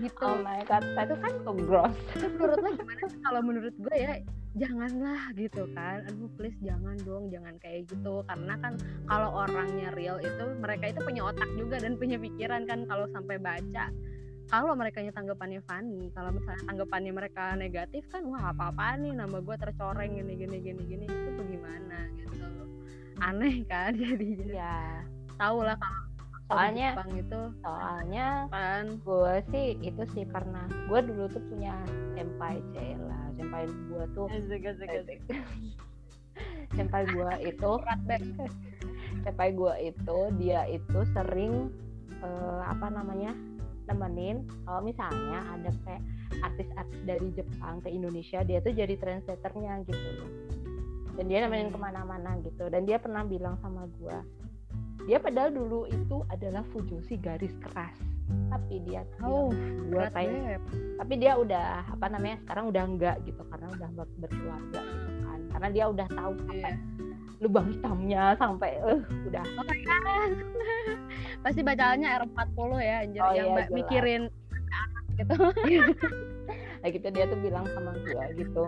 [0.02, 0.26] gitu.
[0.26, 3.04] oh my god itu kan so gross Terus menurut lo gimana?
[3.22, 4.12] Kalau menurut gue ya
[4.58, 6.06] janganlah gitu kan.
[6.10, 8.26] Aduh please jangan dong, jangan kayak gitu.
[8.26, 8.74] Karena kan
[9.06, 13.38] kalau orangnya real itu mereka itu punya otak juga dan punya pikiran kan kalau sampai
[13.38, 13.94] baca.
[14.50, 19.56] Kalau mereka tanggapannya funny, kalau misalnya tanggapannya mereka negatif kan wah apa-apa nih nama gue
[19.62, 22.34] tercoreng gini gini gini gini itu bagaimana gitu.
[23.22, 25.06] Aneh kan jadi ya
[25.38, 26.09] tahu lah kalau
[26.50, 31.78] Soalnya- Jepang itu soalnya kan gue sih itu sih karena gue dulu tuh punya
[32.18, 34.28] senpai Cela senpai gue tuh
[36.76, 37.72] senpai gue itu
[39.24, 41.70] senpai gue itu dia itu sering
[42.20, 43.34] eh, apa namanya
[43.86, 46.02] nemenin kalau misalnya ada kayak
[46.42, 50.30] artis-artis dari Jepang ke Indonesia dia tuh jadi translatornya gitu loh.
[51.18, 51.76] Dan dia nemenin Hmm.
[51.76, 52.70] ke mana-mana gitu.
[52.70, 54.14] Dan dia pernah bilang sama gue
[55.04, 57.96] dia padahal dulu itu adalah fujoshi garis keras
[58.48, 59.50] tapi dia Oh,
[59.90, 60.62] banget.
[60.96, 65.40] tapi dia udah apa namanya sekarang udah enggak gitu karena udah ber- berkeluarga gitu kan
[65.50, 66.74] karena dia udah tahu sampai Iya.
[67.40, 69.66] lubang hitamnya sampai eh udah Oh.
[71.40, 74.22] Pasti bacaannya R40 ya anjir Oh yang iya, mikirin
[74.70, 75.36] anak gitu.
[76.80, 78.64] nah gitu dia tuh bilang sama gue gitu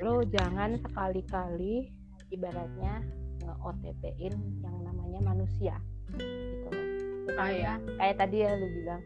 [0.00, 1.92] lo jangan sekali-kali
[2.28, 3.04] ibaratnya
[3.48, 5.74] OTP-in yang namanya manusia
[6.18, 6.86] gitu loh
[7.30, 7.78] Oh iya.
[7.96, 9.00] kayak tadi ya lu bilang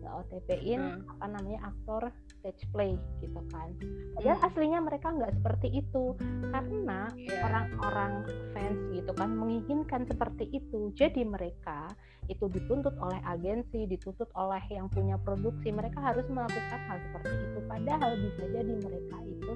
[0.00, 1.10] nge OTP-in Hmm.
[1.16, 2.92] apa namanya aktor stage play
[3.24, 3.72] gitu kan
[4.12, 4.46] padahal Hmm.
[4.52, 6.04] aslinya mereka nggak seperti itu
[6.50, 7.40] karena Iya.
[7.40, 8.12] orang-orang
[8.52, 11.88] fans gitu kan menginginkan seperti itu jadi mereka
[12.28, 17.58] itu dituntut oleh agensi dituntut oleh yang punya produksi mereka harus melakukan hal seperti itu
[17.64, 19.52] padahal bisa jadi mereka itu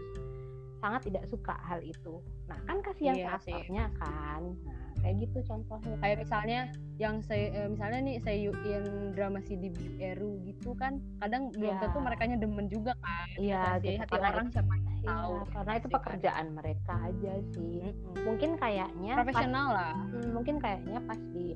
[0.84, 5.96] sangat tidak suka hal itu nah kan kasihan Iya aktornya kan nah kayak gitu contohnya
[6.00, 6.60] Kayak misalnya
[6.96, 9.68] yang saya eh, misalnya nih Seiyuin drama CD
[9.98, 11.80] Eru gitu kan kadang belum Iya.
[11.82, 13.28] tentu mereka demen juga kan.
[13.36, 14.72] iya Sih, gitu, hati orang siapa
[15.04, 15.34] Iya, tahu.
[15.46, 15.96] karena itu sih kan.
[16.00, 18.22] pekerjaan mereka aja sih Mm-mm.
[18.24, 19.92] mungkin kayaknya pas, Profesional lah.
[20.08, 21.46] hmm, mungkin kayaknya pas di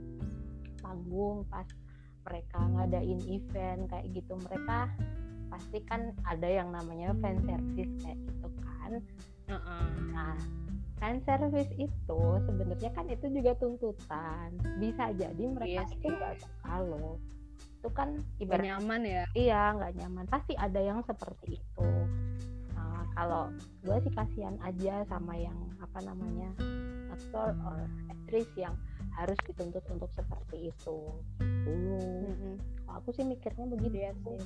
[0.78, 1.68] panggung pas
[2.24, 4.78] mereka ngadain event kayak gitu mereka
[5.48, 8.92] pasti kan ada yang namanya fan service kayak gitu kan.
[9.48, 9.84] Heeh.
[10.12, 10.36] nah
[10.98, 14.48] fan service itu sebenarnya kan itu juga tuntutan.
[14.76, 17.16] Bisa jadi mereka Iya itu nggak suka loh.
[17.78, 18.08] Itu kan
[18.42, 19.24] ibarat nyaman ya.
[19.38, 20.24] iya nggak nyaman.
[20.26, 21.88] Pasti ada yang seperti itu.
[22.74, 23.50] Nah, kalau
[23.86, 26.50] gue sih kasihan aja sama yang apa namanya
[27.14, 28.74] aktor or aktris yang
[29.18, 30.96] harus dituntut untuk seperti itu.
[31.42, 31.98] Dulu.
[32.86, 34.38] Kalau aku sih mikirnya begitu Iya sih.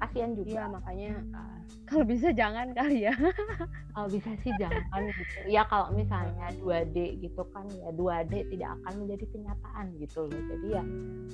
[0.00, 0.62] kasihan juga.
[0.72, 3.12] Makanya Ah, kalau bisa jangan kali ya.
[3.94, 5.36] kalau bisa sih jangan gitu.
[5.46, 10.40] Ya kalau misalnya 2D gitu kan ya 2D tidak akan menjadi kenyataan gitu loh.
[10.56, 10.84] Jadi ya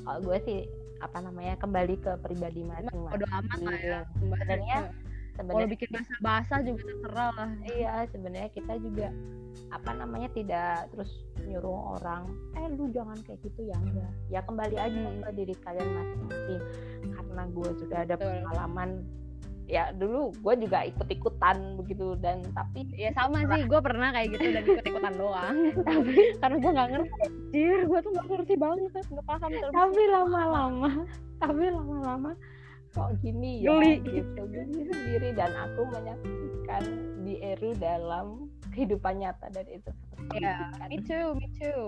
[0.03, 0.59] kalau gue sih
[0.99, 3.23] apa namanya kembali ke pribadi masing-masing.
[3.31, 4.01] amat lah ya.
[4.19, 4.79] Sebenarnya
[5.35, 7.51] sebenarnya bikin bahasa-bahasa juga terserah lah.
[7.69, 9.09] iya sebenarnya kita juga
[9.71, 11.11] apa namanya tidak terus
[11.47, 12.27] nyuruh orang
[12.59, 15.23] eh lu jangan kayak gitu ya enggak ya kembali aja Hmm.
[15.23, 16.63] ke diri kalian masing-masing
[17.11, 18.31] karena gue sudah ada Betul.
[18.31, 18.91] pengalaman
[19.65, 24.45] ya dulu gue juga ikut-ikutan begitu dan tapi Ya sama sih, gue pernah kayak gitu
[24.53, 25.57] dan ikut-ikutan doang.
[25.89, 26.13] tapi
[26.45, 27.17] Karena gue nggak ngerti.
[27.25, 30.91] Anjir, gue tuh nggak ngerti banget, nggak paham tapi lama-lama
[31.41, 32.31] tapi lama-lama
[32.95, 33.95] kok gini ya Geli.
[34.01, 36.83] gitu geli sendiri dan aku menyaksikan
[37.21, 39.91] di Eru dalam kehidupan nyata dan itu
[40.33, 40.89] Ya, itu kan.
[40.89, 41.83] me too, me too.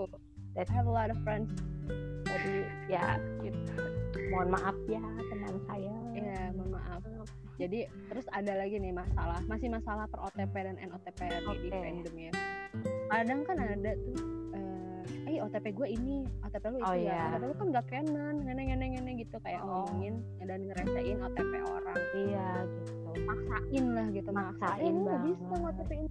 [0.53, 1.49] I That's- have a lot of friends.
[2.27, 2.55] jadi
[2.91, 3.71] ya gitu.
[4.29, 7.01] mohon maaf ya teman saya Ya, mohon maaf.
[7.55, 12.15] Jadi terus ada lagi nih masalah, masih masalah per OTP dan NOTP nih di fandom
[12.19, 12.31] ya.
[13.07, 14.36] Kadang kan ada tuh,
[15.25, 17.21] eh, OTP gue ini OTP lu itu Oh, ya iya.
[17.31, 19.83] OTP lu kan gak canon ngene ngene ngene gitu kayak Oh.
[19.83, 25.73] ngomongin dan ngeresain OTP orang iya gitu maksain lah gitu maksain, Maksain nggak bisa banget.
[25.73, 26.09] OTP ini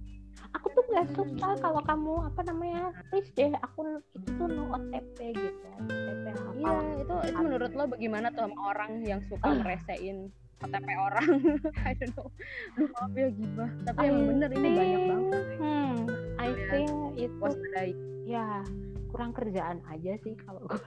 [0.49, 5.17] aku tuh nggak suka kalau kamu apa namanya please deh akun itu tuh no OTP
[5.31, 10.29] gitu OTP apa iya itu itu menurut lo bagaimana tuh sama orang yang suka ngeresain
[10.59, 11.29] OTP orang.
[11.87, 12.29] I don't know.
[12.73, 15.95] Duh maaf ya gibah tapi I emang bener ini banyak banget hmm
[16.37, 17.91] I think itu waspadai.
[18.23, 18.61] ya
[19.07, 20.81] kurang kerjaan aja sih kalau gue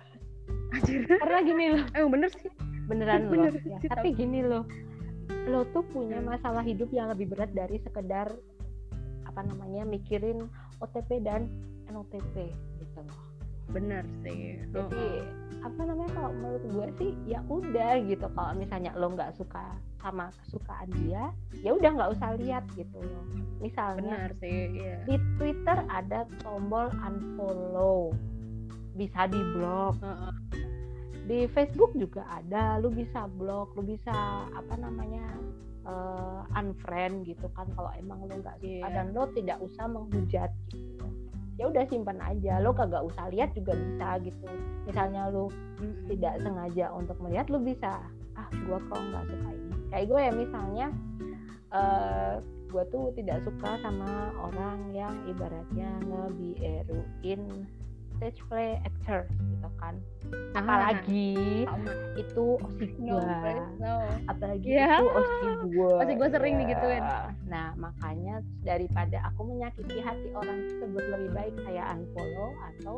[0.71, 1.07] Anjir.
[1.09, 1.85] karena gini loh.
[1.97, 2.51] Emang bener sih.
[2.85, 3.33] Beneran loh.
[3.33, 4.67] Bener ya, sih, tapi gini loh.
[5.47, 6.29] Lo tuh punya Hmm.
[6.29, 8.31] masalah hidup yang lebih berat dari sekedar
[9.25, 11.47] apa namanya mikirin OTP dan
[11.87, 13.30] NOTP gitu loh
[13.71, 14.59] bener sih.
[14.75, 15.07] Jadi
[15.61, 18.27] apa namanya kalau menurut gue sih ya udah gitu.
[18.33, 21.29] Kalau misalnya lo nggak suka sama kesukaan dia
[21.61, 22.99] ya udah nggak usah lihat gitu.
[22.99, 23.25] Loh
[23.61, 25.05] misalnya benar sih iya.
[25.05, 28.11] di Twitter ada tombol unfollow.
[28.97, 30.33] Bisa di blok Heeh.
[31.31, 32.81] di Facebook juga ada.
[32.83, 35.25] Lu bisa blok lu bisa apa namanya
[35.87, 37.69] eh, unfriend gitu kan.
[37.77, 38.89] Kalau emang lu nggak suka Iya.
[38.91, 41.30] dan lo tidak usah menghujat gitu
[41.61, 42.57] ya udah simpan aja.
[42.65, 44.49] Lo kagak usah lihat juga bisa gitu.
[44.89, 46.09] Misalnya Mm-mm.
[46.09, 48.01] tidak sengaja untuk melihat lu bisa
[48.33, 49.75] ah gua kok nggak suka ini.
[49.93, 50.87] Kayak gue ya misalnya
[51.71, 52.35] eh
[52.71, 57.43] gue tuh tidak suka sama orang yang ibaratnya ngebieruin
[58.21, 59.97] stage play actor gitu kan
[60.53, 61.91] Ah, apalagi sama.
[62.15, 63.95] itu osi no gua please, no
[64.29, 64.87] apalagi Iya.
[64.93, 66.61] itu osi gua Osi gua sering Ya.
[66.63, 67.05] digituin.
[67.49, 72.95] nah makanya daripada aku menyakiti hati orang tersebut lebih baik saya unfollow atau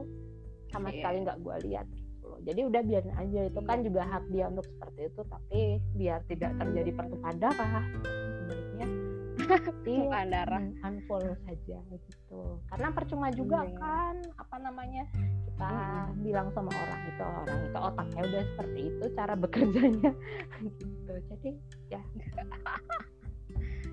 [0.68, 0.96] sama Iya.
[0.98, 2.40] sekali nggak gua lihat gitu loh.
[2.42, 3.86] jadi udah biarin aja itu kan Iya.
[3.86, 5.60] juga hak dia untuk seperti itu tapi
[5.94, 7.84] biar tidak terjadi pertumpahan darah
[9.84, 10.58] Tumpahan darah.
[10.58, 13.76] un- unfollow saja gitu karena percuma juga Iya.
[13.76, 15.04] kan apa namanya
[15.44, 16.22] kita Mm-mm.
[16.22, 20.10] bilang sama orang itu orang itu otaknya udah seperti itu cara bekerjanya
[20.62, 21.50] gitu jadi
[21.90, 22.02] ya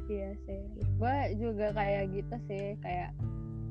[0.08, 0.60] Iya sih.
[0.98, 3.14] Gue juga kayak gitu sih, kayak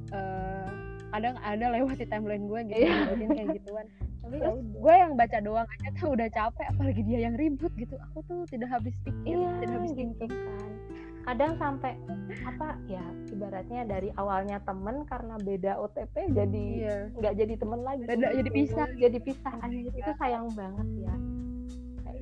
[0.09, 0.69] eh
[1.09, 2.95] kadang ada lewat di timeline gue gitu, Iya.
[3.11, 3.87] nyebutin kayak gituan.
[4.19, 7.99] tapi ya gue yang baca doang aja tuh udah capek, apalagi dia yang ribut gitu.
[8.05, 10.31] Aku tuh tidak habis pikir, iya tidak habis gitu thinking.
[10.31, 10.71] kan
[11.20, 11.92] kadang sampai
[12.40, 16.96] apa ya ibaratnya dari awalnya temen karena beda OTP jadi Iya.
[17.14, 18.57] nggak jadi temen lagi Beda, jadi gitu.
[18.57, 18.88] pisah.
[18.94, 19.92] jadi pisah Oh my anjir.
[19.94, 21.14] itu sayang banget ya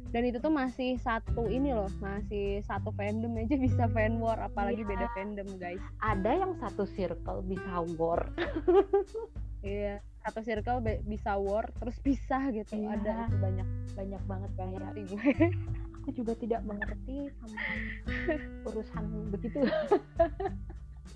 [0.06, 4.80] Dan itu tuh masih satu ini loh, masih satu fandom aja bisa fan war, apalagi
[4.80, 4.88] Iya.
[4.88, 5.82] beda fandom guys.
[5.98, 8.24] ada yang satu circle bisa war
[9.62, 9.98] Iya.
[10.22, 12.74] Satu circle bisa war, terus pisah gitu.
[12.76, 12.98] Iya.
[12.98, 15.30] Ada itu banyak banyak banget banget sih gue.
[16.06, 17.58] aku juga tidak mengerti sama
[18.64, 19.58] urusan begitu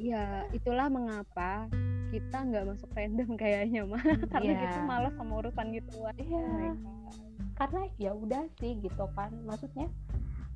[0.01, 1.69] Ya, itulah mengapa
[2.09, 4.01] kita nggak masuk fandom kayaknya mah
[4.33, 4.61] karena Iya.
[4.65, 6.15] kita malas sama urusan gituan.
[6.17, 6.73] Iya.
[6.75, 7.13] Oh
[7.53, 9.93] karena ya udah sih gitu kan maksudnya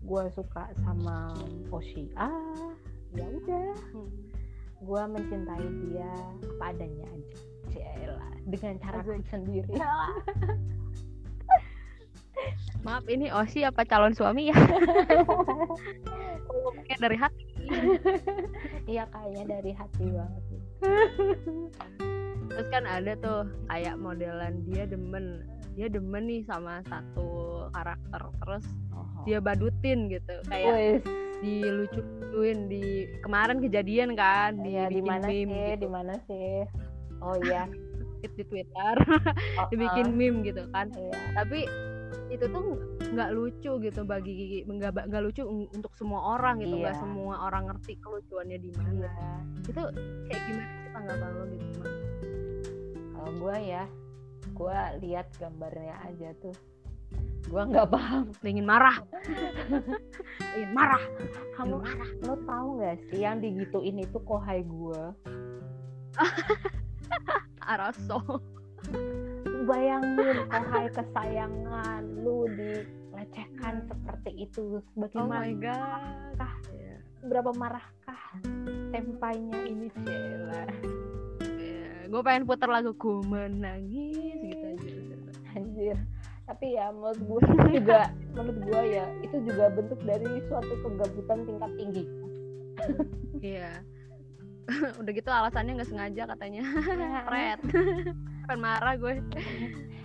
[0.00, 1.36] gue suka sama
[1.68, 2.72] Oshi ah
[3.12, 4.08] ya udah Hmm.
[4.80, 6.08] gue mencintai dia
[6.56, 7.36] apa adanya aja
[7.68, 9.28] Cela dengan caraku Asik.
[9.28, 9.68] sendiri
[12.84, 14.58] Maaf ini Osi apa calon suami ya?
[16.84, 17.44] Kayak dari hati.
[18.84, 20.44] iya kayaknya dari hati banget.
[22.52, 25.48] Terus kan ada tuh kayak modelan dia demen.
[25.74, 28.22] Dia demen nih sama satu karakter.
[28.44, 29.08] Terus oh.
[29.24, 30.36] dia badutin gitu.
[30.46, 31.02] Kayak Wes,
[31.40, 35.40] dilucu-lucuin di kemarin kejadian kan iya di dibikin mana sih?
[35.40, 35.80] gitu.
[35.80, 36.52] Di mana sih?
[37.24, 37.64] Oh iya.
[38.24, 38.96] Di Twitter.
[39.60, 40.88] Oh, dibikin oh, meme gitu kan.
[40.96, 41.36] Iya.
[41.36, 41.68] tapi
[42.34, 42.64] itu tuh
[43.08, 47.00] nggak lucu gitu bagi nggak nggak lucu un- untuk semua orang gitu nggak Iya.
[47.00, 48.90] semua orang ngerti kelucuannya di mana.
[48.92, 49.10] Iya.
[49.64, 49.82] itu
[50.26, 51.80] kayak gimana sih tanggapan lo gitu
[53.14, 53.84] kalau gue ya
[54.44, 56.54] gue lihat gambarnya aja tuh.
[57.44, 58.32] Gue nggak paham.
[58.40, 58.96] Ingin marah?
[60.56, 61.02] Ingin marah?
[61.52, 61.76] Kamu
[62.22, 65.02] lo tahu nggak sih yang digituin itu kohai gue
[67.64, 68.40] araso
[69.64, 75.46] bayangin kohai kesayangan lu dilecehkan seperti itu oh my bagaimana?
[75.58, 76.32] God.
[76.38, 76.54] Kah?
[76.72, 76.96] Iya.
[77.24, 78.22] berapa marahkah
[78.92, 80.64] sempainya ini Cela
[82.04, 84.90] gue pengen putar lagu ku menangis gitu aja.
[85.58, 85.98] Anjir.
[86.46, 87.40] Tapi ya menurut gue
[87.80, 92.04] juga menurut gue ya itu juga bentuk dari suatu kegabutan tingkat tinggi.
[93.42, 93.82] Iya
[95.00, 96.62] udah gitu alasannya nggak sengaja katanya.
[97.28, 97.58] Red
[98.44, 99.20] pengen marah gue.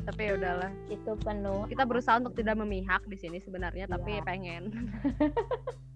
[0.08, 0.72] Tapi ya udahlah.
[0.88, 1.68] Itu penuh.
[1.68, 4.26] Kita berusaha untuk tidak memihak di sini sebenarnya tapi Iya.
[4.26, 4.64] pengen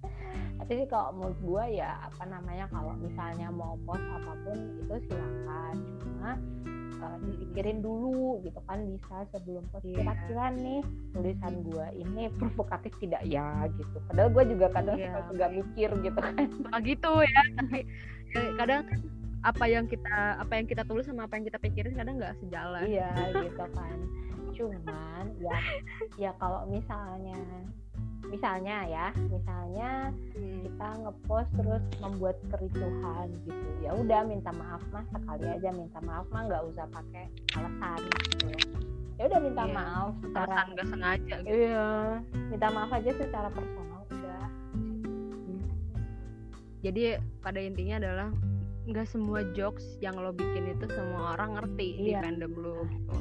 [0.64, 4.96] tapi sih kalau menurut gue ya apa namanya kalau misalnya mau post apa pun itu
[5.12, 5.76] silakan.
[6.00, 6.32] Cuma
[6.94, 9.84] usah dipikirin dulu gitu kan bisa sebelum post.
[9.84, 10.00] Iya.
[10.00, 10.80] kira-kira nih
[11.12, 13.98] tulisan gue ini provokatif tidak ya gitu.
[14.08, 15.12] Padahal gue juga kadang Iya.
[15.12, 16.36] suka juga mikir gitu kan.
[16.72, 17.42] Nah, gitu ya.
[17.60, 17.80] Tapi
[18.34, 19.00] ya, kadang kan
[19.44, 22.88] apa yang kita apa yang kita tulis sama apa yang kita pikirin kadang nggak sejalan.
[22.88, 23.12] Iya
[23.44, 23.98] gitu kan.
[24.56, 25.58] Cuman ya
[26.16, 27.36] ya kalau misalnya
[28.24, 30.64] misalnya ya misalnya Hmm.
[30.64, 33.68] kita ngepost terus membuat kericuhan gitu.
[33.84, 35.70] Ya udah minta maaf mah sekali aja.
[35.70, 37.26] Minta maaf mah nggak usah pakai
[37.60, 38.00] alasan
[38.32, 38.48] gitu.
[39.20, 39.76] Ya udah minta Iya.
[39.76, 41.52] maaf secara nggak sengaja gitu.
[41.52, 41.88] Iya
[42.48, 44.44] minta maaf aja secara personal udah.
[46.80, 47.04] Jadi
[47.40, 48.30] pada intinya adalah
[48.84, 52.20] nggak semua jokes yang lo bikin itu semua orang ngerti di Iya.
[52.20, 53.16] fandom lo gitu.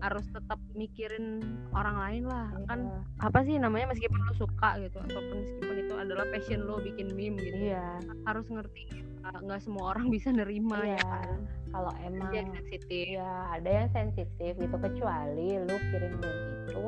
[0.00, 1.40] Harus tetap mikirin
[1.72, 3.00] orang lain lah kan Iya.
[3.24, 7.40] apa sih namanya meskipun lo suka gitu ataupun meskipun itu adalah passion lo bikin meme
[7.40, 7.96] gitu iya.
[8.28, 8.88] harus ngerti
[9.24, 11.00] uh, nggak semua orang bisa nerima iya.
[11.00, 11.38] ya kan?
[11.70, 13.04] Kalau emang yang sensitif.
[13.16, 16.84] Ya ada yang sensitif itu kecuali lu kirim meme itu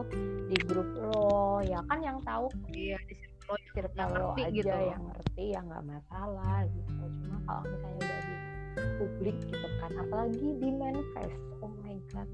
[0.52, 2.52] di grup lo ya kan yang tahu.
[2.76, 4.68] Iya di situ lo yang circle ngerti aja gitu.
[4.88, 7.02] yang ngerti ya nggak masalah gitu.
[7.20, 8.34] Cuma kalau misalnya udah di
[8.96, 11.38] publik gitu kan apalagi di manifest.
[11.60, 12.30] Oh my god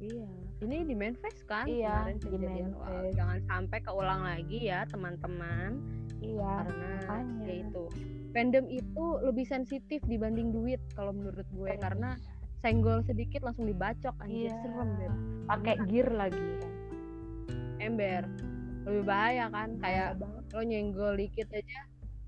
[0.00, 0.28] iya.
[0.60, 2.68] Ini di manifest kan Iya, kemarin di kejadian.
[2.72, 3.16] Manifest.
[3.16, 5.70] jangan sampai keulang lagi ya teman-teman.
[6.20, 7.44] Iya karena makanya.
[7.44, 7.84] ya itu.
[8.30, 11.72] Fandom itu lebih sensitif dibanding duit kalau menurut gue.
[11.76, 12.16] Karena
[12.60, 14.60] senggol sedikit langsung dibacok anjir Iya.
[14.60, 15.12] serem deh
[15.48, 16.48] pakai gear lagi.
[17.80, 18.28] Ember
[18.86, 21.80] lebih bahaya kan kayak Bahaya lo nyenggol dikit aja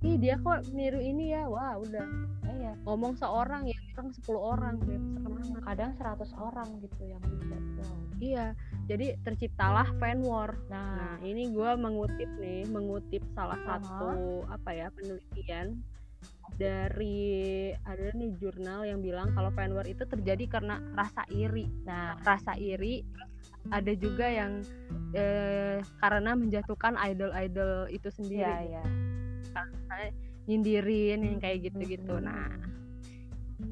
[0.02, 1.46] ih dia kok niru ini ya?
[1.46, 2.06] Wah udah.
[2.42, 2.74] Iya.
[2.82, 7.96] Ngomong seorang ya orang 10 orang serem kadang 100 orang gitu yang bisa wow.
[8.18, 8.46] iya
[8.90, 10.58] jadi terciptalah fan war.
[10.66, 13.78] Nah, Nah, ini gue mengutip nih, mengutip salah Aha.
[13.78, 15.78] satu apa ya penelitian
[16.58, 21.70] dari ada nih jurnal yang bilang kalau fan war itu terjadi karena rasa iri.
[21.86, 23.06] nah Rasa iri
[23.70, 24.52] ada juga yang
[25.12, 28.84] eh, karena menjatuhkan idol-idol itu sendiri, iya
[29.44, 30.08] Misalnya
[30.42, 32.16] nyindirin yang kayak gitu-gitu.
[32.16, 32.24] Mhm.
[32.24, 32.48] Nah,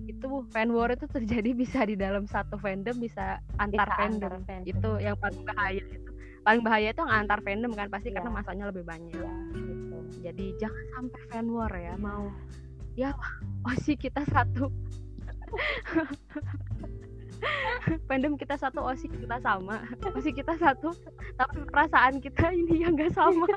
[0.07, 4.31] itu fan war itu terjadi bisa di dalam satu fandom, bisa antar Bisa fandom.
[4.31, 4.69] antar fandom.
[4.69, 6.11] Itu yang paling bahaya itu.
[6.41, 8.37] Paling bahaya itu yang antar fandom kan pasti karena Iya.
[8.39, 9.13] masanya lebih banyak.
[9.13, 12.29] iya gitu Jadi jangan sampai fan war ya mau
[12.93, 13.15] ya
[13.65, 14.69] oh sih kita satu
[18.09, 19.83] fandom kita satu osi kita sama.
[20.17, 20.93] Osi kita satu
[21.37, 23.47] tapi perasaan kita ini yang gak sama.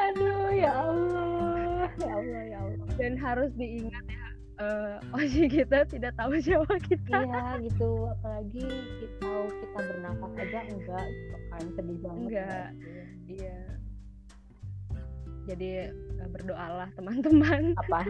[0.00, 2.86] Aduh ya Allah ya Allah ya Allah.
[2.96, 4.26] Dan harus diingat ya
[4.60, 7.24] eh, osi kita tidak tahu siapa kita.
[7.24, 8.08] Iya gitu.
[8.20, 8.64] Apalagi
[9.00, 11.64] kita tahu kita bernafas aja enggak gitu kan.
[11.76, 12.68] Sedih banget Enggak.
[13.30, 13.79] iya
[15.48, 17.72] jadi eh, berdoalah teman-teman.
[17.86, 18.04] Apa?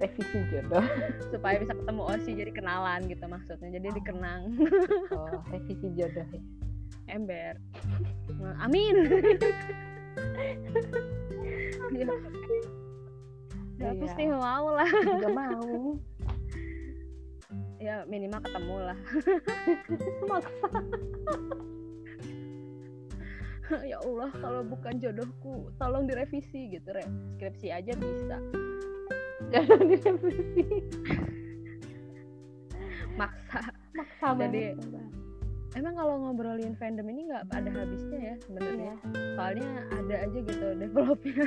[0.00, 0.84] Revisi jodoh.
[1.32, 3.68] Supaya bisa ketemu osi jadi kenalan gitu maksudnya.
[3.76, 4.42] Jadi dikenang.
[5.12, 6.42] Oh, revisi jodoh ya.
[7.10, 7.58] Ember.
[8.62, 8.94] Amin.
[11.92, 12.08] Ya,
[13.80, 14.88] ya aku sih mau lah.
[14.88, 15.98] Juga mau.
[17.82, 18.98] Ya minimal ketemu lah
[20.30, 20.70] maksa
[23.90, 27.04] ya Allah kalau bukan jodohku tolong direvisi gitu re.
[27.36, 28.36] Skripsi aja bisa.
[29.52, 30.66] Jangan direvisi.
[33.20, 33.60] Maksa.
[33.92, 35.10] Maksa Jadi- banget.
[35.72, 38.92] emang kalau ngobrolin fandom ini nggak ada habisnya ya sebenarnya.
[38.92, 39.24] Iya.
[39.32, 41.44] soalnya ada aja gitu developnya.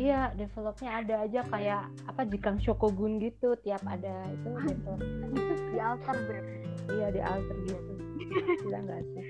[0.00, 5.00] Iya developnya ada aja kayak apa jikang shokogun gitu tiap ada itu develop
[5.68, 6.44] di altar beb
[6.88, 7.92] iya di alter gitu.
[8.64, 9.24] Gila nggak sih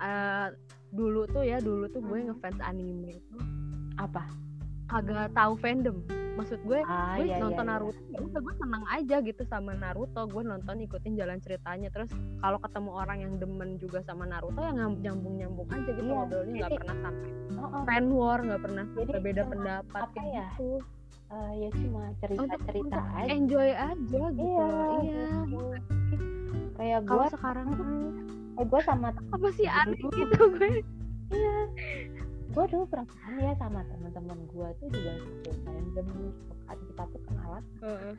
[0.00, 0.48] Eh,
[0.90, 2.26] dulu tuh ya dulu tuh gue Mhm.
[2.32, 3.36] ngefans anime itu
[3.94, 4.26] apa?
[4.88, 6.02] Kagak tahu fandom.
[6.30, 9.70] Maksud gue ah gue iya nonton iya, Naruto ya udah gue seneng aja gitu sama
[9.72, 10.22] Naruto.
[10.26, 11.92] Gue nonton ikutin jalan ceritanya.
[11.92, 12.10] Terus
[12.40, 16.54] kalau ketemu orang yang demen juga sama Naruto ya nyambung nyambung aja gitu Iya, ngobrolnya
[16.56, 17.38] nggak pernah sampai iya.
[17.52, 17.82] Oh, oh.
[17.84, 20.70] fan war nggak pernah Jadi berbeda cuma pendapat apa ya, gitu.
[21.30, 23.28] Eh, ya cuma cerita untuk, cerita untuk aja.
[23.30, 25.26] enjoy aja gitu iya, iya.
[25.46, 26.26] gitu.
[26.74, 27.86] kayak gue sekarang tuh
[28.56, 30.10] eh, gue sama apa sih aneh dulu.
[30.16, 30.70] gitu gue
[31.30, 31.56] iya
[32.50, 36.08] gue dulu perasaan ya sama teman-teman gue tuh juga satu fandom
[36.66, 38.14] kan kita tuh kenalan Heeh.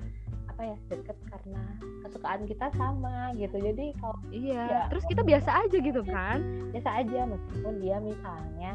[0.48, 1.64] apa ya deket karena
[2.02, 4.82] kesukaan kita sama gitu jadi kalau iya Ya.
[4.88, 6.40] terus kita biasa aja gitu kan
[6.72, 8.72] biasa aja meskipun dia misalnya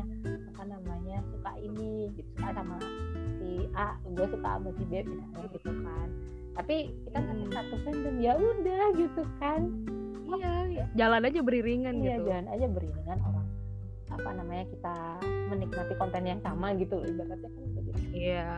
[0.53, 2.77] apa namanya suka ini gitu suka sama
[3.37, 6.09] si A gue suka sama si B misalnya gitu kan
[6.57, 7.49] tapi kita Hmm.
[7.49, 9.61] satu fandom ya udah gitu kan
[10.67, 12.29] iya jalan aja beriringan iya gitu.
[12.29, 13.47] jangan aja beriringan orang.
[14.07, 14.95] Apa namanya kita
[15.49, 18.51] menikmati konten yang sama gitu ibaratnya kan begitu Iya.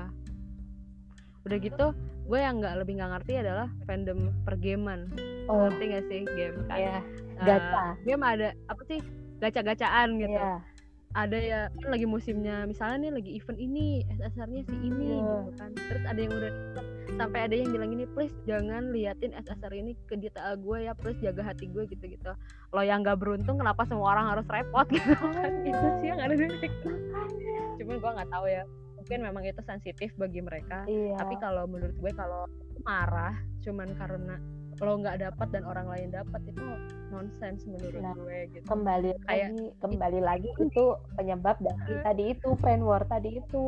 [1.40, 1.86] udah gitu
[2.28, 5.08] gue yang nggak lebih nggak ngerti adalah fandom pergaman.
[5.46, 5.64] Oh.
[5.64, 6.76] Ngerti gak sih game kan?
[6.76, 7.02] Ya Eh,
[7.40, 7.84] gacha.
[8.02, 9.00] game ada apa sih?
[9.38, 10.36] Gacha-gacaan gitu.
[10.36, 10.56] Iya.
[11.16, 15.24] Ada ya kan lagi musimnya misalnya nih lagi event ini SSR-nya si ini Iya.
[15.40, 15.70] gitu kan.
[15.74, 16.52] Terus ada yang udah
[17.18, 21.18] sampai ada yang bilang ini please jangan liatin SSR ini ke dita gue ya please
[21.18, 22.30] jaga hati gue gitu gitu
[22.70, 25.50] lo yang nggak beruntung kenapa semua orang harus repot gitu kan.
[25.64, 26.46] Itu sih yang ada di
[27.78, 28.62] cuman gue nggak tahu ya
[28.98, 30.84] mungkin memang itu sensitif bagi mereka.
[30.84, 31.16] Iya.
[31.16, 32.44] Tapi kalau menurut gue kalau
[32.84, 33.32] marah
[33.64, 34.36] cuman karena
[34.80, 36.64] lo nggak dapat dan orang lain dapat itu
[37.08, 38.64] nonsens menurut Nah, gue gitu.
[38.64, 43.66] kembali kayak- lagi kembali lagi itu penyebab dari tadi itu friend war tadi itu.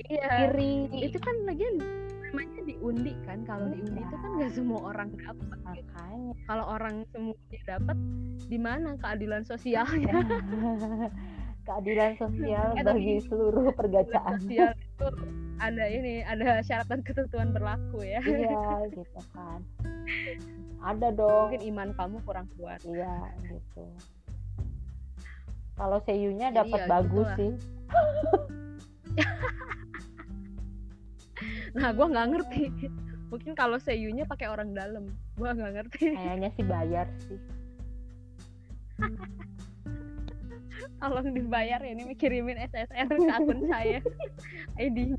[0.00, 0.46] Iya.
[0.46, 0.86] Iri.
[0.92, 1.82] Itu kan lagian
[2.22, 5.82] namanya diundi kan kalau diundi itu kan nggak semua orang dapat gitu.
[5.82, 6.34] makanya.
[6.44, 7.96] Kalau orang semuanya dapat
[8.44, 10.12] di mana keadilan sosialnya?
[11.64, 14.40] Keadilan sosial Eh, bagi seluruh pergacaan.
[14.40, 15.06] sosial itu
[15.58, 18.20] ada ini ada syarat dan ketentuan berlaku ya.
[18.20, 19.60] Iya gitu kan
[20.90, 21.52] ada dong.
[21.52, 22.80] Mungkin iman kamu kurang kuat.
[22.86, 23.84] Iya gitu.
[25.78, 27.38] Kalau seiyunya dapat ya bagus gitulah.
[27.38, 27.52] sih.
[31.78, 32.64] Nah gue nggak ngerti.
[33.30, 35.06] Mungkin kalau seiyunya pakai orang dalam.
[35.38, 36.16] Gue nggak ngerti.
[36.16, 37.38] Kayaknya sih bayar sih
[40.98, 44.02] tolong dibayar ya ini kirimin SSR ke akun saya.
[44.82, 45.18] ID-nya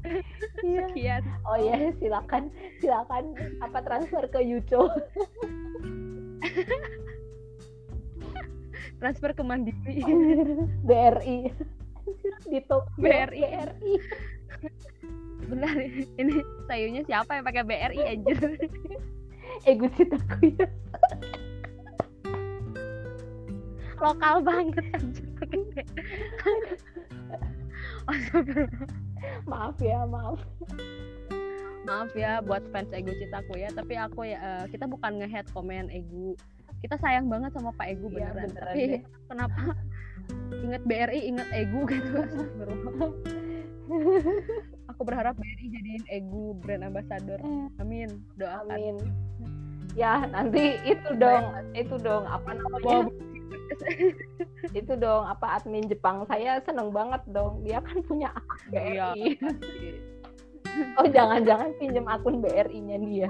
[0.91, 1.23] sekian.
[1.47, 2.51] Oh ya silakan
[2.83, 4.87] silakan apa transfer ke Yuco.
[8.99, 10.03] Transfer ke Mandiri.
[10.83, 11.55] BRI
[12.51, 13.39] di Tokyo BRI.
[13.39, 13.93] BRI
[15.49, 15.81] benar
[16.21, 18.37] ini sayunya siapa yang pakai BRI anjir?
[19.65, 20.67] Eguchi Takuya
[23.99, 25.28] lokal banget anjir.
[25.28, 25.28] Astagfirullah.
[29.51, 30.39] maaf ya maaf.
[31.87, 35.89] Maaf ya buat fans Egu Citaku ya tapi aku ya eh, kita bukan ngehead komen
[35.89, 36.35] Egu
[36.79, 38.49] kita sayang banget sama Pak Egu Iya, beneran.
[38.51, 39.01] beneran tapi deh.
[39.27, 39.63] kenapa
[40.63, 42.19] inget BRI inget Egu gitu?
[44.93, 47.41] Aku berharap BRI jadiin Egu brand ambassador.
[47.81, 48.21] Amin.
[48.37, 48.69] Doakan.
[48.69, 48.95] Amin
[49.99, 53.11] ya nanti itu dong itu dong apa namanya?
[54.79, 59.07] Itu dong apa admin Jepang saya seneng banget dong dia kan punya akun Iya.
[59.13, 59.27] BRI
[60.99, 63.29] oh jangan-jangan pinjam akun BRI-nya dia.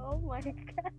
[0.00, 0.92] Oh my god.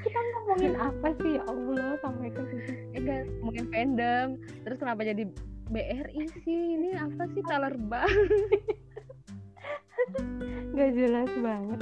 [0.00, 1.36] Kita ngomongin apa sih?
[1.36, 4.28] Ya Allah sampai ke situ enggak mungkin fandom
[4.64, 5.24] terus kenapa jadi
[5.68, 6.60] BRI sih?
[6.78, 7.42] Ini apa sih?
[7.44, 8.08] Teller bank
[10.78, 11.80] nggak jelas banget.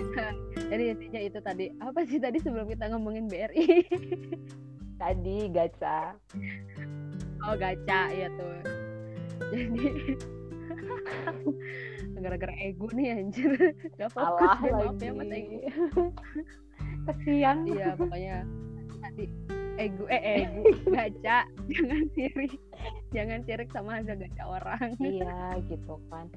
[0.70, 1.66] Jadi intinya itu tadi.
[1.82, 3.88] Apa sih tadi sebelum kita ngomongin BRI
[5.02, 6.14] tadi gacha.
[7.48, 8.12] Oh gacha.
[8.12, 8.60] Ya tuh.
[9.50, 9.86] Jadi
[12.22, 13.50] gara-gara ego nih anjir.
[13.96, 15.58] Gak fokus salah deh, maaf ya mas ego.
[17.08, 17.56] Kesian.
[17.66, 18.36] Iya pokoknya
[19.00, 19.24] tadi
[19.80, 20.62] ego eh ego.
[20.92, 21.48] Gacha.
[21.66, 22.54] Jangan sirik.
[23.10, 24.92] Jangan sirik sama hasil gacha orang.
[25.00, 26.28] Iya gitu kan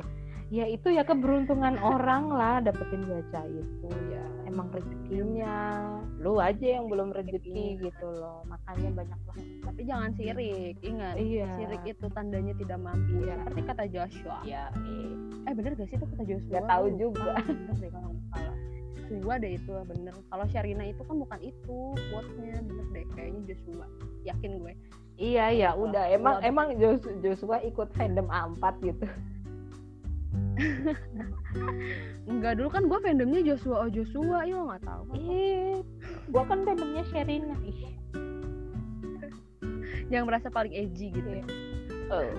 [0.52, 3.88] ya itu ya keberuntungan orang lah dapetin gacha itu.
[4.12, 5.88] Ya emang rezekinya.
[6.20, 9.38] Lu aja yang belum rezeki gitu loh makanya banyak lah
[9.74, 11.50] tapi jangan sirik ingat iya.
[11.58, 13.42] sirik itu tandanya tidak mampu Iya.
[13.42, 14.38] seperti kata Joshua.
[14.46, 14.64] Iya.
[14.86, 15.50] Eh.
[15.50, 16.52] eh bener gak sih itu kata Joshua?
[16.54, 17.34] Nggak tahu juga.
[17.42, 18.56] bener deh kalau salah.
[19.10, 20.14] Joshua deh itu bener.
[20.30, 21.78] Kalau Sharina itu kan bukan itu
[22.14, 22.56] quote-nya.
[22.62, 23.86] Bener deh kayaknya Joshua.
[24.30, 24.74] Yakin gue.
[25.18, 26.06] Iya ya udah.
[26.14, 29.10] Emang emang Jos- Joshua ikut fandom A4 gitu
[32.30, 35.04] enggak dulu kan gue fandomnya Joshua oh Joshua lo nggak tahu.
[35.18, 35.82] Ih
[36.30, 37.82] gua kan fandomnya Sherina ih.
[40.12, 41.30] Yang merasa paling edgy gitu.
[41.30, 41.46] Ya
[42.12, 42.34] oh.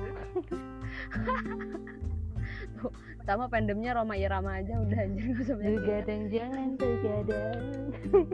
[3.24, 7.64] sama fandomnya Roma Irama aja udah anjir gak usah begadang jangan begadang.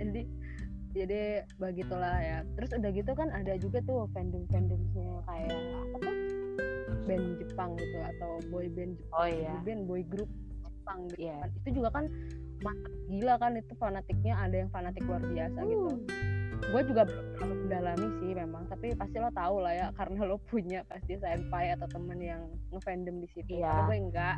[0.00, 0.22] Jadi
[0.90, 2.38] jadi begitulah ya.
[2.58, 6.19] Terus udah gitu kan ada juga tuh fandom fandomnya kayak apa tuh
[7.02, 10.30] band Jepang gitu atau boy band Jepang oh iya boy band boy group
[10.60, 11.36] Jepang gitu Iya.
[11.38, 11.48] kan.
[11.54, 12.04] itu juga kan
[12.60, 15.88] mantep gila kan itu fanatiknya ada yang fanatik luar biasa gitu
[16.62, 20.36] gue juga belum terlalu mendalami sih memang tapi pasti lo tahu lah ya karena lo
[20.42, 23.68] punya pasti senpai atau temen yang ngefandom di situ Iya.
[23.70, 24.36] Kalau gue enggak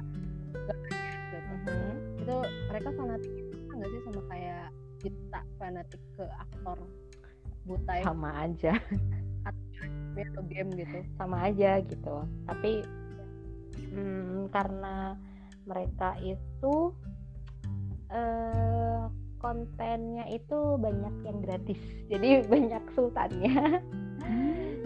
[0.52, 1.94] enggak gitu Mhm.
[2.18, 2.36] itu
[2.68, 4.64] mereka fanatik sama nggak sih sama kayak
[4.98, 6.78] kita fanatik ke aktor
[7.62, 8.72] buta yang sama aja
[10.12, 12.16] main atau game gitu sama aja gitu.
[12.48, 12.72] Tapi
[13.92, 15.16] hmm, karena
[15.64, 16.92] mereka itu
[18.12, 19.02] eh
[19.42, 21.80] kontennya itu banyak yang gratis.
[22.06, 23.82] Jadi banyak sultannya.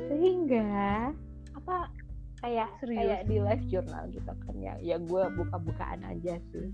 [0.08, 1.12] Sehingga
[1.52, 1.92] apa
[2.40, 2.98] kayak Serius?
[3.02, 4.74] kayak di live journal gitu kan ya.
[4.80, 6.72] Ya gue buka-bukaan aja sih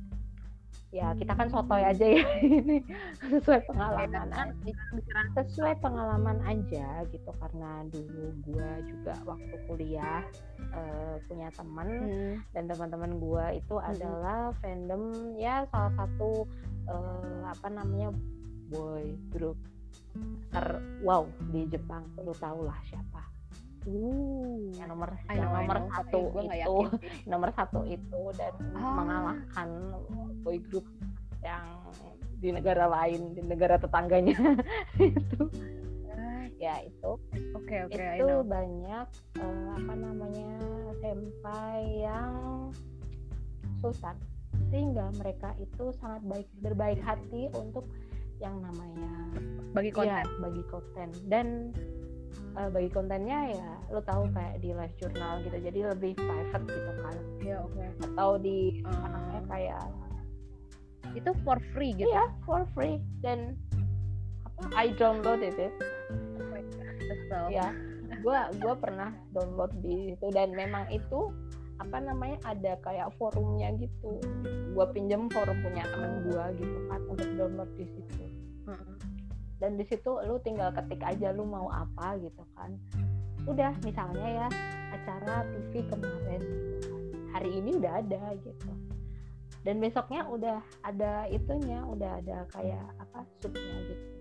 [0.93, 2.85] ya kita kan sotoy aja ya ini
[3.25, 10.21] sesuai pengalaman kan aja sesuai pengalaman aja gitu karena dulu gue juga waktu kuliah
[10.61, 12.35] eh, punya teman Hmm.
[12.53, 13.89] dan teman-teman gue itu Mhm.
[13.89, 15.03] adalah fandom
[15.41, 16.45] ya salah satu
[16.85, 18.13] eh, apa namanya
[18.69, 19.57] boy group
[20.53, 20.67] ter
[21.01, 23.25] wow di Jepang lu tau lah siapa
[23.83, 24.42] Uh.
[24.83, 26.77] Yang nomor I yang know, I nomor know, satu itu
[27.31, 28.95] nomor satu itu dan Ah.
[28.99, 29.69] mengalahkan
[30.43, 30.87] boy group
[31.39, 31.67] yang
[32.43, 34.35] di negara lain di negara tetangganya.
[34.99, 35.47] Itu.
[36.59, 37.19] Ya itu.
[37.59, 40.63] Oke oke, I itu banyak eh, apa namanya
[41.03, 42.35] senpai yang
[43.83, 44.15] sultan.
[44.71, 47.91] Sehingga mereka itu sangat baik berbaik hati untuk
[48.39, 49.11] yang namanya
[49.75, 50.23] Bagi konten.
[50.23, 51.09] Iya, bagi konten.
[51.27, 51.47] Dan
[52.53, 56.91] eh, bagi kontennya ya lo tahu kayak di live journal gitu jadi lebih private gitu
[56.99, 57.83] kan Iya oke.
[58.07, 59.09] atau di apa Ah.
[59.11, 59.85] namanya kayak
[61.13, 62.09] Itu for free gitu.
[62.09, 63.53] iya for free dan
[64.47, 65.75] apa I downloaded it
[67.49, 67.69] ya
[68.21, 71.33] gua gua pernah download di itu dan memang itu
[71.77, 74.21] apa namanya ada kayak forumnya gitu
[74.73, 78.25] gua pinjem forum punya temen gua gitu kan untuk download di situ
[78.65, 78.95] Heeh.
[79.63, 82.75] Dan di situ lu tinggal ketik aja lu mau apa gitu kan.
[83.47, 84.47] Udah misalnya ya
[84.91, 87.03] acara TV kemarin gitu kan.
[87.39, 88.71] Hari ini udah ada gitu.
[89.63, 94.12] Dan besoknya udah ada itunya udah ada kayak apa subnya gitu gitu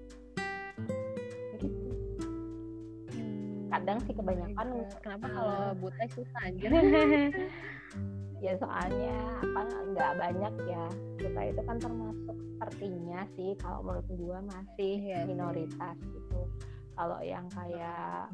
[3.72, 4.86] kadang sih kebanyakan Oh.
[5.00, 6.68] Kenapa eh, kalau buta susah aja?
[8.42, 14.38] ya soalnya apa nggak banyak ya kita itu kan termasuk sepertinya sih kalau menurut gua
[14.44, 15.28] masih Iya sih.
[15.28, 16.42] minoritas gitu
[16.92, 18.30] kalau yang kayak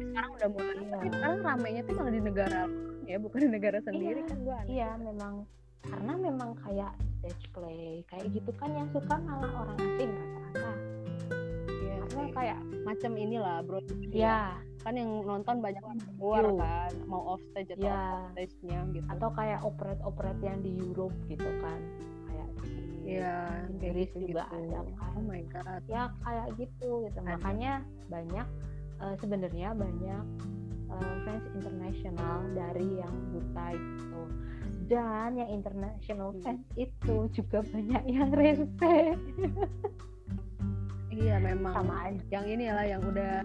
[0.00, 0.74] sekarang udah mulai.
[0.76, 0.90] Iya.
[0.92, 4.38] Tapi sekarang ramenya tuh malah di negara luar ya, bukan di negara sendiri Iya, kan
[4.40, 4.68] gua aneh.
[4.68, 5.34] iya memang
[5.80, 10.72] karena memang kayak stage play kayak gitu kan yang suka malah orang asing rata-rata
[11.72, 13.80] Iya karena kayak macam inilah bro.
[14.06, 16.56] ya Kan yang nonton banyak orang luar Yo.
[16.56, 18.00] kan, mau off stage atau Iya.
[18.00, 19.06] on stage-nya gitu.
[19.08, 21.80] atau kayak operate-operate yang di Europe gitu kan
[22.26, 22.70] kayak di
[23.10, 23.36] Iya,
[23.68, 24.56] Inggris gitu juga gitu.
[24.56, 25.80] ada kan Oh my god.
[25.84, 27.28] ya kayak gitu gitu Ada.
[27.30, 27.72] makanya
[28.06, 28.46] banyak
[29.00, 30.24] eh, sebenarnya banyak
[30.90, 34.22] eh, fans internasional dari yang buta gitu
[34.88, 36.42] dan yang international Hmm.
[36.42, 38.96] fans itu juga banyak yang rese
[41.10, 41.74] Iya memang.
[41.74, 43.42] sama aja Yang inilah yang udah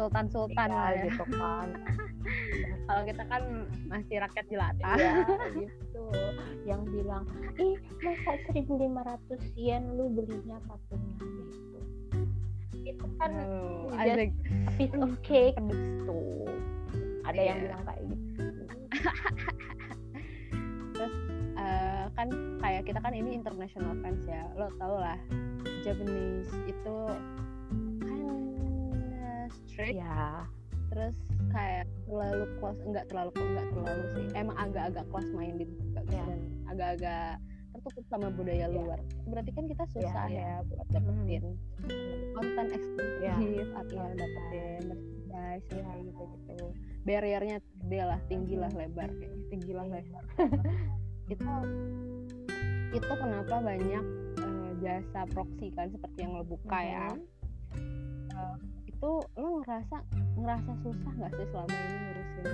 [0.00, 1.04] sultan-sultan lah ya.
[1.06, 1.68] gitu kan
[2.82, 3.42] Kalau kita kan
[3.86, 4.92] masih rakyat jelata.
[4.96, 5.14] ya
[5.60, 6.04] gitu
[6.64, 7.22] yang bilang
[7.54, 11.78] ih masa 1500 yen lu belinya patungnya gitu
[12.82, 14.30] itu kan Oh, just asik.
[14.66, 16.18] a piece of cake gitu
[17.22, 17.64] ada yang Iya.
[17.68, 18.44] bilang kayak gitu
[21.52, 22.28] Eh, kan
[22.58, 25.16] kayak kita kan ini international fans ya lo tau lah
[25.82, 26.96] Japanese itu
[28.00, 28.20] kan
[29.50, 30.44] strict ya
[30.90, 31.14] terus
[31.54, 36.24] kayak terlalu close enggak terlalu enggak terlalu sih emang agak-agak close minded juga Ya.
[36.26, 37.30] dan agak-agak
[37.70, 38.74] tertutup sama budaya Ya.
[38.74, 38.98] luar
[39.30, 40.42] berarti kan kita susah ya.
[40.42, 41.44] ya buat dapetin
[42.34, 43.34] konten eksklusif Ya.
[43.78, 44.14] atau Ya.
[44.18, 45.90] dapetin merchandise Ya.
[46.02, 46.66] gitu gitu
[47.00, 49.94] barriernya gede lah tinggi lah lebar kayak tinggi lah Iya.
[50.02, 50.24] lebar
[51.32, 51.46] itu
[52.90, 54.04] itu kenapa banyak
[54.42, 58.79] eh, jasa proxy kan seperti yang lo buka ya Mhm.
[59.00, 59.96] Itu lo ngerasa
[60.36, 62.46] ngerasa susah nggak sih selama ini ngurusin?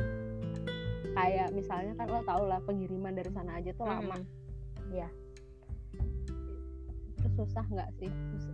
[1.11, 4.15] Kayak misalnya kan lo tau lah pengiriman dari sana aja tuh lama.
[4.89, 5.11] Iya.
[7.17, 8.11] itu susah nggak sih?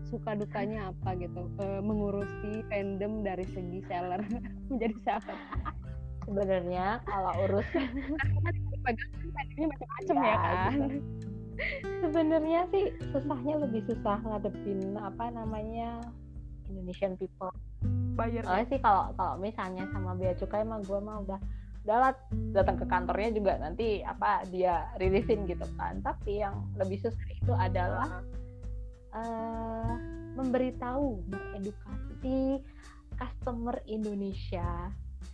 [0.09, 1.45] Suka dukanya apa gitu?
[1.61, 4.25] Eh, mengurusi fandom dari segi seller
[4.73, 5.37] menjadi seller.
[6.25, 10.73] Sebenarnya kalau urus fandomnya macam-macam Ya, ya kan?
[10.73, 10.97] gitu.
[12.01, 16.01] sebenarnya sih susahnya lebih susah ngadepin apa namanya
[16.73, 17.53] Indonesian people.
[18.17, 21.41] Bayar Soalnya sih kalau kalau misalnya sama bea cukai mah gue mah udah
[21.83, 22.13] udah lah
[22.55, 26.01] datang ke kantornya juga nanti apa dia rilisin gitu kan.
[26.01, 28.09] Tapi yang lebih susah itu adalah
[29.13, 29.93] eh
[30.33, 32.65] memberitahu mengedukasi
[33.21, 34.89] customer Indonesia.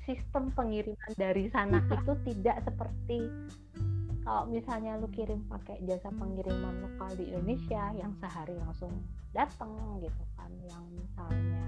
[0.05, 3.28] Sistem pengiriman dari sana itu tidak seperti
[4.29, 8.93] kalau misalnya lu kirim pakai jasa pengiriman lokal di Indonesia yang sehari langsung
[9.33, 9.72] datang
[10.05, 11.64] gitu kan yang misalnya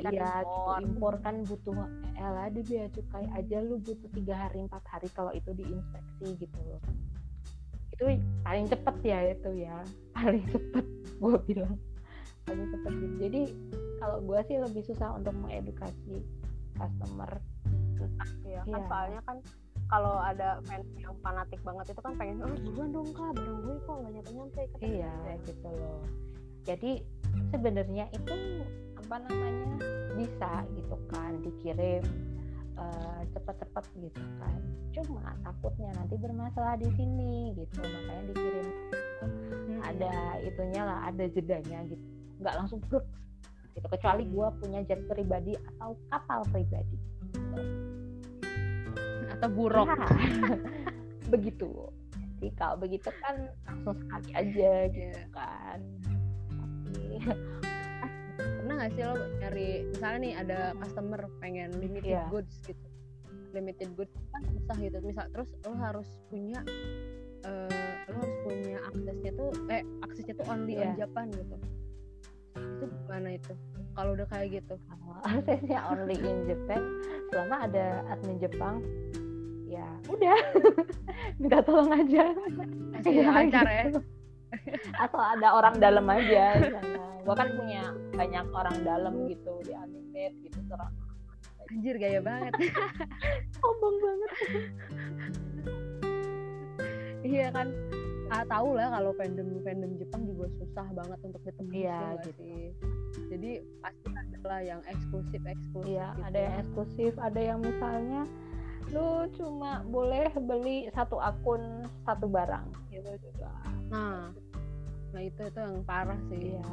[0.00, 0.48] kan iya impor.
[0.48, 1.76] gitu impor kan butuh
[2.16, 6.58] elah di bea cukai aja lu butuh tiga hari empat hari kalau itu diinspeksi gitu
[6.64, 6.80] loh
[7.92, 8.04] itu
[8.40, 9.76] paling cepet ya itu ya
[10.16, 10.84] paling cepet
[11.20, 11.76] gue bilang
[12.48, 13.42] paling cepet gitu jadi
[14.00, 16.24] kalau gue sih lebih susah untuk mengedukasi
[16.80, 17.36] customer
[18.00, 18.88] susah Iya kan Iya.
[18.88, 19.36] soalnya kan
[19.88, 23.76] kalau ada fans yang fanatik banget itu kan pengen oh buruan dong kak barang gue
[23.84, 25.14] kok nggak nyampe nyampe iya
[25.44, 26.02] gitu loh.
[26.64, 26.92] Jadi
[27.52, 28.34] sebenarnya itu
[28.96, 29.68] apa namanya
[30.16, 32.02] bisa gitu kan dikirim
[32.80, 34.58] eh, cepet-cepet gitu kan.
[34.94, 38.68] Cuma takutnya nanti bermasalah di sini gitu makanya dikirim.
[39.84, 42.04] Ada itunya lah ada jedanya gitu.
[42.40, 43.04] Nggak langsung bruk
[43.74, 46.94] gitu kecuali gua punya jet pribadi atau kapal pribadi
[49.34, 49.88] atau buruk.
[49.88, 50.06] Ya,
[51.32, 51.70] begitu.
[52.34, 55.78] Jadi kalau begitu kan langsung sekali aja gitu kan.
[56.50, 57.18] Tapi
[58.58, 62.26] pernah nggak sih lo nyari misalnya nih ada customer pengen limited Iya.
[62.28, 62.86] goods gitu.
[63.50, 64.98] Limited goods kan susah gitu.
[65.00, 66.60] Misal terus lo harus punya
[67.44, 67.70] eh,
[68.08, 71.06] lo harus punya aksesnya tuh eh aksesnya tuh only on Iya.
[71.06, 71.56] Japan gitu.
[72.54, 73.52] Itu gimana itu?
[73.94, 74.74] Kalau udah kayak gitu.
[75.22, 76.82] Aksesnya only in Japan
[77.30, 78.82] selama ada admin Jepang
[79.74, 80.38] ya udah.
[81.42, 82.24] Minta tolong aja.
[82.94, 83.84] Masih Ya, lancar ya.
[84.96, 86.54] Atau ada orang dalam aja
[87.24, 90.92] gua kan punya banyak orang dalam gitu di animate gitu serang
[91.72, 92.52] anjir gaya banget.
[93.56, 94.30] Sombong banget.
[97.24, 97.68] Iya kan.
[98.28, 102.30] Ah, tahu lah kalau fandom fandom Jepang juga susah banget untuk ditembus Iya, ya gitu.
[102.40, 102.64] sih?
[103.30, 103.50] Jadi
[103.80, 106.24] pasti ada lah yang eksklusif eksklusif Iya, gitu.
[106.24, 108.20] ada yang eksklusif, ada yang misalnya
[108.90, 111.62] lu cuma boleh beli satu akun
[112.02, 113.50] satu barang gitu juga.
[113.88, 114.28] nah
[115.10, 116.64] nah itu itu yang parah sih Iya.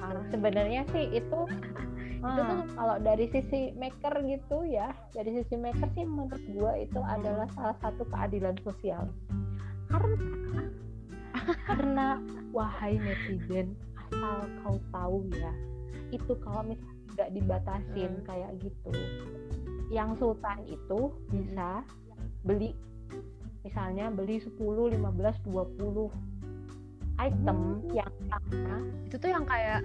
[0.00, 0.24] Parah.
[0.28, 1.40] Sebenarnya sih itu
[2.20, 7.00] Itu tuh- kalau dari sisi maker gitu ya, dari sisi maker sih menurut gua itu
[7.00, 9.08] adalah salah satu keadilan sosial.
[9.88, 10.20] Karena
[11.64, 12.06] karena
[12.50, 15.52] wahai netizen, asal kau tahu ya,
[16.10, 18.24] itu kalau misalnya nggak dibatasin Hmm.
[18.24, 18.92] kayak gitu,
[19.90, 21.82] yang sultan itu bisa
[22.46, 22.72] beli
[23.60, 26.08] misalnya beli 10, 15, 20
[27.20, 27.58] item
[27.92, 28.76] yang sama.
[29.04, 29.84] Itu tuh yang kayak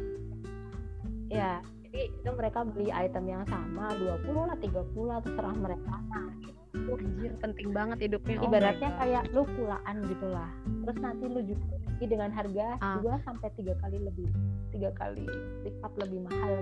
[1.28, 5.96] ya jadi itu mereka beli item yang sama 20 lah 30 lah terserah mereka.
[6.08, 6.30] Nah
[6.76, 8.36] itu anjir penting banget hidupnya.
[8.40, 9.00] Oh ibaratnya God.
[9.02, 10.50] kayak lu pulaan gitulah
[10.86, 13.00] terus nanti lu jual lagi dengan harga Ah.
[13.02, 14.28] dua sampai tiga kali lebih
[14.70, 15.26] tiga kali
[15.66, 16.56] lipat lebih mahal.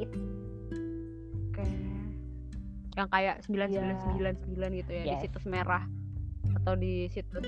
[0.00, 0.18] Itu.
[2.94, 5.22] Yang kayak 9999 gitu ya di Yes.
[5.26, 5.84] situs merah
[6.62, 7.42] atau di situs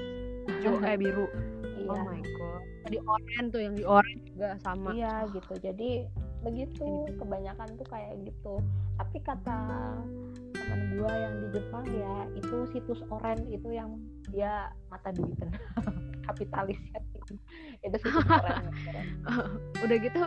[0.50, 1.26] hijau eh biru.
[1.78, 1.90] Iya.
[1.90, 2.62] Oh my god.
[2.90, 4.90] Di oranye tuh yang di oranye juga sama.
[4.90, 5.54] Iya gitu.
[5.58, 5.90] Jadi
[6.42, 6.86] begitu
[7.18, 8.54] kebanyakan tuh kayak gitu.
[8.98, 9.58] Tapi kata
[10.56, 14.02] teman gua yang di Jepang ya itu situs oren itu yang
[14.34, 15.46] dia mata duitan
[16.26, 16.98] kapitalisnya
[17.86, 18.66] itu situs oren
[19.78, 20.22] udah gitu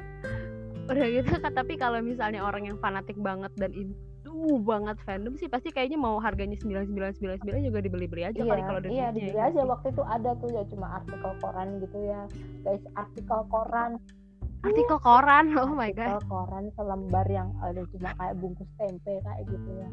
[0.87, 3.73] udah gitu tapi kalau misalnya orang yang fanatik banget dan
[4.29, 5.49] itu banget fandom sih.
[5.49, 9.61] Pasti kayaknya mau harganya 9999 juga dibeli-beli aja kali kalau ada iya dibeli ya aja.
[9.65, 12.21] waktu itu ada tuh ya cuma artikel koran gitu ya.
[12.61, 13.91] Guys artikel koran.
[14.61, 15.45] Artikel koran?
[15.57, 16.21] Oh my god.
[16.21, 19.89] artikel koran selembar yang ada cuma kayak bungkus tempe kayak gitu ya.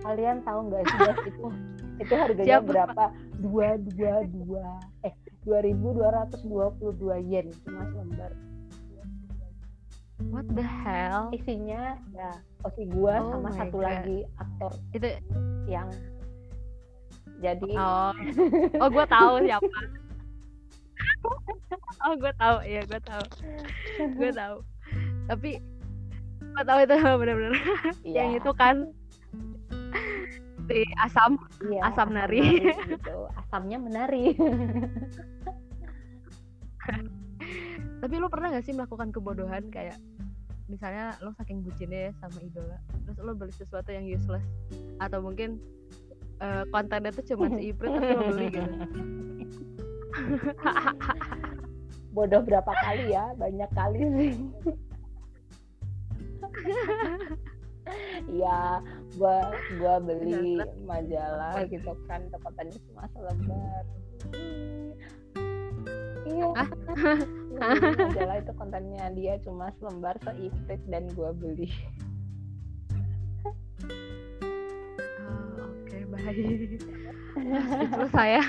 [0.00, 1.44] Kalian tahu nggak sih guys itu
[2.02, 2.66] itu harganya Siapa?
[2.66, 3.04] berapa?
[3.38, 4.66] Dua dua dua.
[5.06, 5.14] Eh
[5.46, 8.32] dua ribu dua ratus dua puluh dua yen cuma selembar
[10.28, 11.32] what the hell?
[11.32, 13.86] Isinya ya posisi gua Oh sama satu God.
[13.88, 15.08] lagi aktor itu
[15.64, 15.88] yang
[17.40, 18.12] jadi oh.
[18.84, 19.78] Oh gue tahu siapa.
[22.04, 23.24] Oh gue tahu iya gue tahu.
[24.20, 24.56] Gue tahu.
[25.32, 25.50] Tapi
[26.40, 27.54] gue tahu itu benar-benar
[28.04, 28.76] iya, yang itu kan.
[30.70, 31.34] Si asam
[31.66, 32.70] iya, asam nari.
[32.86, 33.26] gitu.
[33.34, 34.36] Asamnya menari.
[38.00, 39.68] Tapi lo pernah gak sih melakukan kebodohan?
[39.68, 39.98] Kayak
[40.70, 44.46] misalnya lo saking bucinnya ya sama idola terus lo beli sesuatu yang useless
[45.02, 45.58] atau mungkin
[46.40, 48.70] eh, kontennya tuh cuma si Iprit tapi lo beli gitu.
[52.16, 53.30] Bodoh berapa kali ya?
[53.38, 54.34] Banyak kali sih.
[58.30, 58.78] Iya,
[59.18, 59.50] gua
[59.82, 63.82] gua beli majalah gitu kan tepatannya cuma selembar.
[66.30, 66.48] Iya.
[67.50, 71.66] Beli majalah itu kontennya dia cuma selembar seiprit dan gua beli.
[75.26, 76.78] Oh, oke baik.
[77.90, 78.42] Terus saya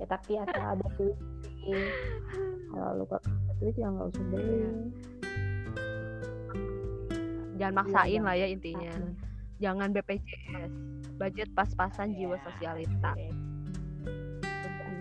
[0.00, 0.06] Ya.
[0.08, 1.16] Tapi asal ada duit.
[2.74, 3.22] Kalau lu gak
[3.62, 4.56] duit ya nggak usah beli.
[7.54, 8.92] jangan maksain jangan lah ya intinya.
[9.62, 10.74] jangan BPJS
[11.22, 13.53] budget pas-pasan jiwa sosialita Penting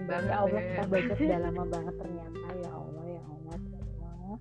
[0.04, 3.58] banget Ya Allah kita budget udah lama banget ternyata ya Allah ya Allah.
[3.58, 4.34] ya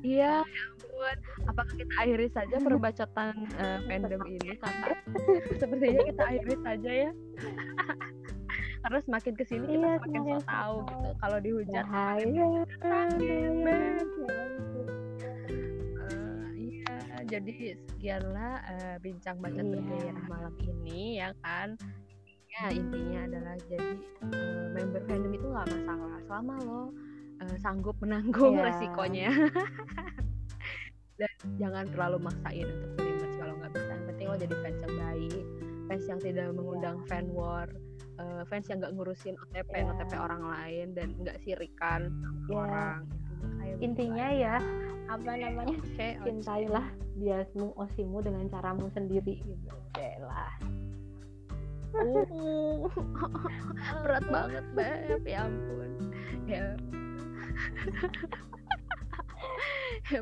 [0.00, 1.16] iya ya ampun.
[1.44, 4.50] Apakah kita akhiri saja perbacotan uh, fandom ini?
[4.56, 4.98] Kakak
[5.60, 7.10] sepertinya kita akhiri saja ya.
[8.80, 12.24] Karena semakin ke sini kita Iya, semakin so tahu gitu kalau dihujat Bahaya.
[12.24, 12.50] Eh, iya
[17.22, 17.54] jadi
[17.86, 19.68] sekianlah eh, bincang baca Iya.
[19.70, 21.78] bergairah malam ini ya kan
[22.60, 23.90] ya intinya adalah jadi
[24.22, 26.82] eh, member fandom itu nggak masalah selama lo
[27.40, 28.64] eh, sanggup menanggung Iya.
[28.66, 29.30] resikonya
[31.20, 34.78] dan jangan terlalu maksain untuk beli merch kalau nggak bisa yang penting lo jadi fans
[34.80, 35.42] yang baik
[35.86, 37.68] fans yang tidak mengundang fan war
[38.16, 39.88] eh, fans yang nggak ngurusin OTP Iya.
[39.90, 42.00] OTP orang lain dan nggak sirikan
[42.44, 42.56] Iya.
[42.56, 42.96] orang
[43.40, 44.56] Intinya kayak gitu Intinya ya
[45.08, 46.22] apa namanya Oke, oke.
[46.22, 46.86] cintailah
[47.16, 49.68] biasmu osimu dengan caramu sendiri gitu
[50.22, 50.54] lah
[51.90, 52.86] Uh,
[54.06, 55.22] berat banget beb.
[55.26, 55.90] Ya ampun.
[56.50, 56.74] Ya.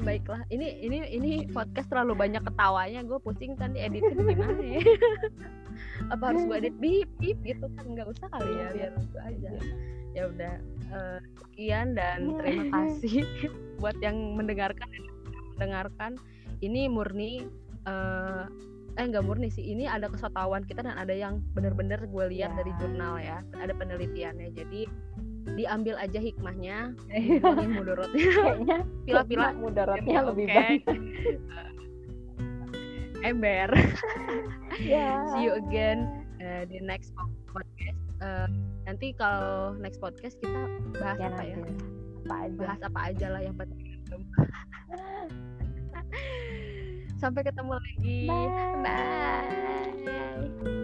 [0.04, 0.44] Baiklah.
[0.52, 3.00] Ini ini ini podcast terlalu banyak ketawanya.
[3.06, 4.82] Gue pusing kan dieditin gimana ya?
[6.12, 6.76] Apa harus gue edit?
[6.76, 7.84] Bip bip gitu kan.
[7.88, 9.50] Nggak usah kali ya biar itu aja.
[10.12, 10.54] Ya udah
[10.92, 13.24] eh, sekian dan terima kasih.
[13.80, 15.04] Buat yang mendengarkan dan
[15.56, 16.12] mendengarkan
[16.60, 17.48] ini murni
[17.88, 18.44] eh
[18.98, 19.62] eh nggak murni sih.
[19.62, 22.56] Ini ada kesotawan kita dan ada yang bener-bener gue lihat Ya.
[22.58, 23.38] dari jurnal ya.
[23.56, 24.50] Ada penelitiannya.
[24.52, 24.90] Jadi
[25.54, 26.92] diambil aja hikmahnya.
[27.08, 28.26] Ini mudorotnya.
[28.26, 29.46] Kayaknya pila-pila.
[29.54, 30.82] mudaratnya lebih baik.
[33.26, 33.70] Ember.
[34.78, 35.26] Ya.
[35.34, 36.06] See you again
[36.38, 37.98] uh, di next po- podcast.
[38.22, 38.46] Uh,
[38.86, 40.70] nanti kalau next podcast kita
[41.02, 41.56] bahas ya apa ya?
[41.58, 42.54] apa aja.
[42.62, 43.98] Bahas apa aja lah yang penting
[47.18, 48.82] sampai ketemu lagi Bye.
[48.82, 50.74] bye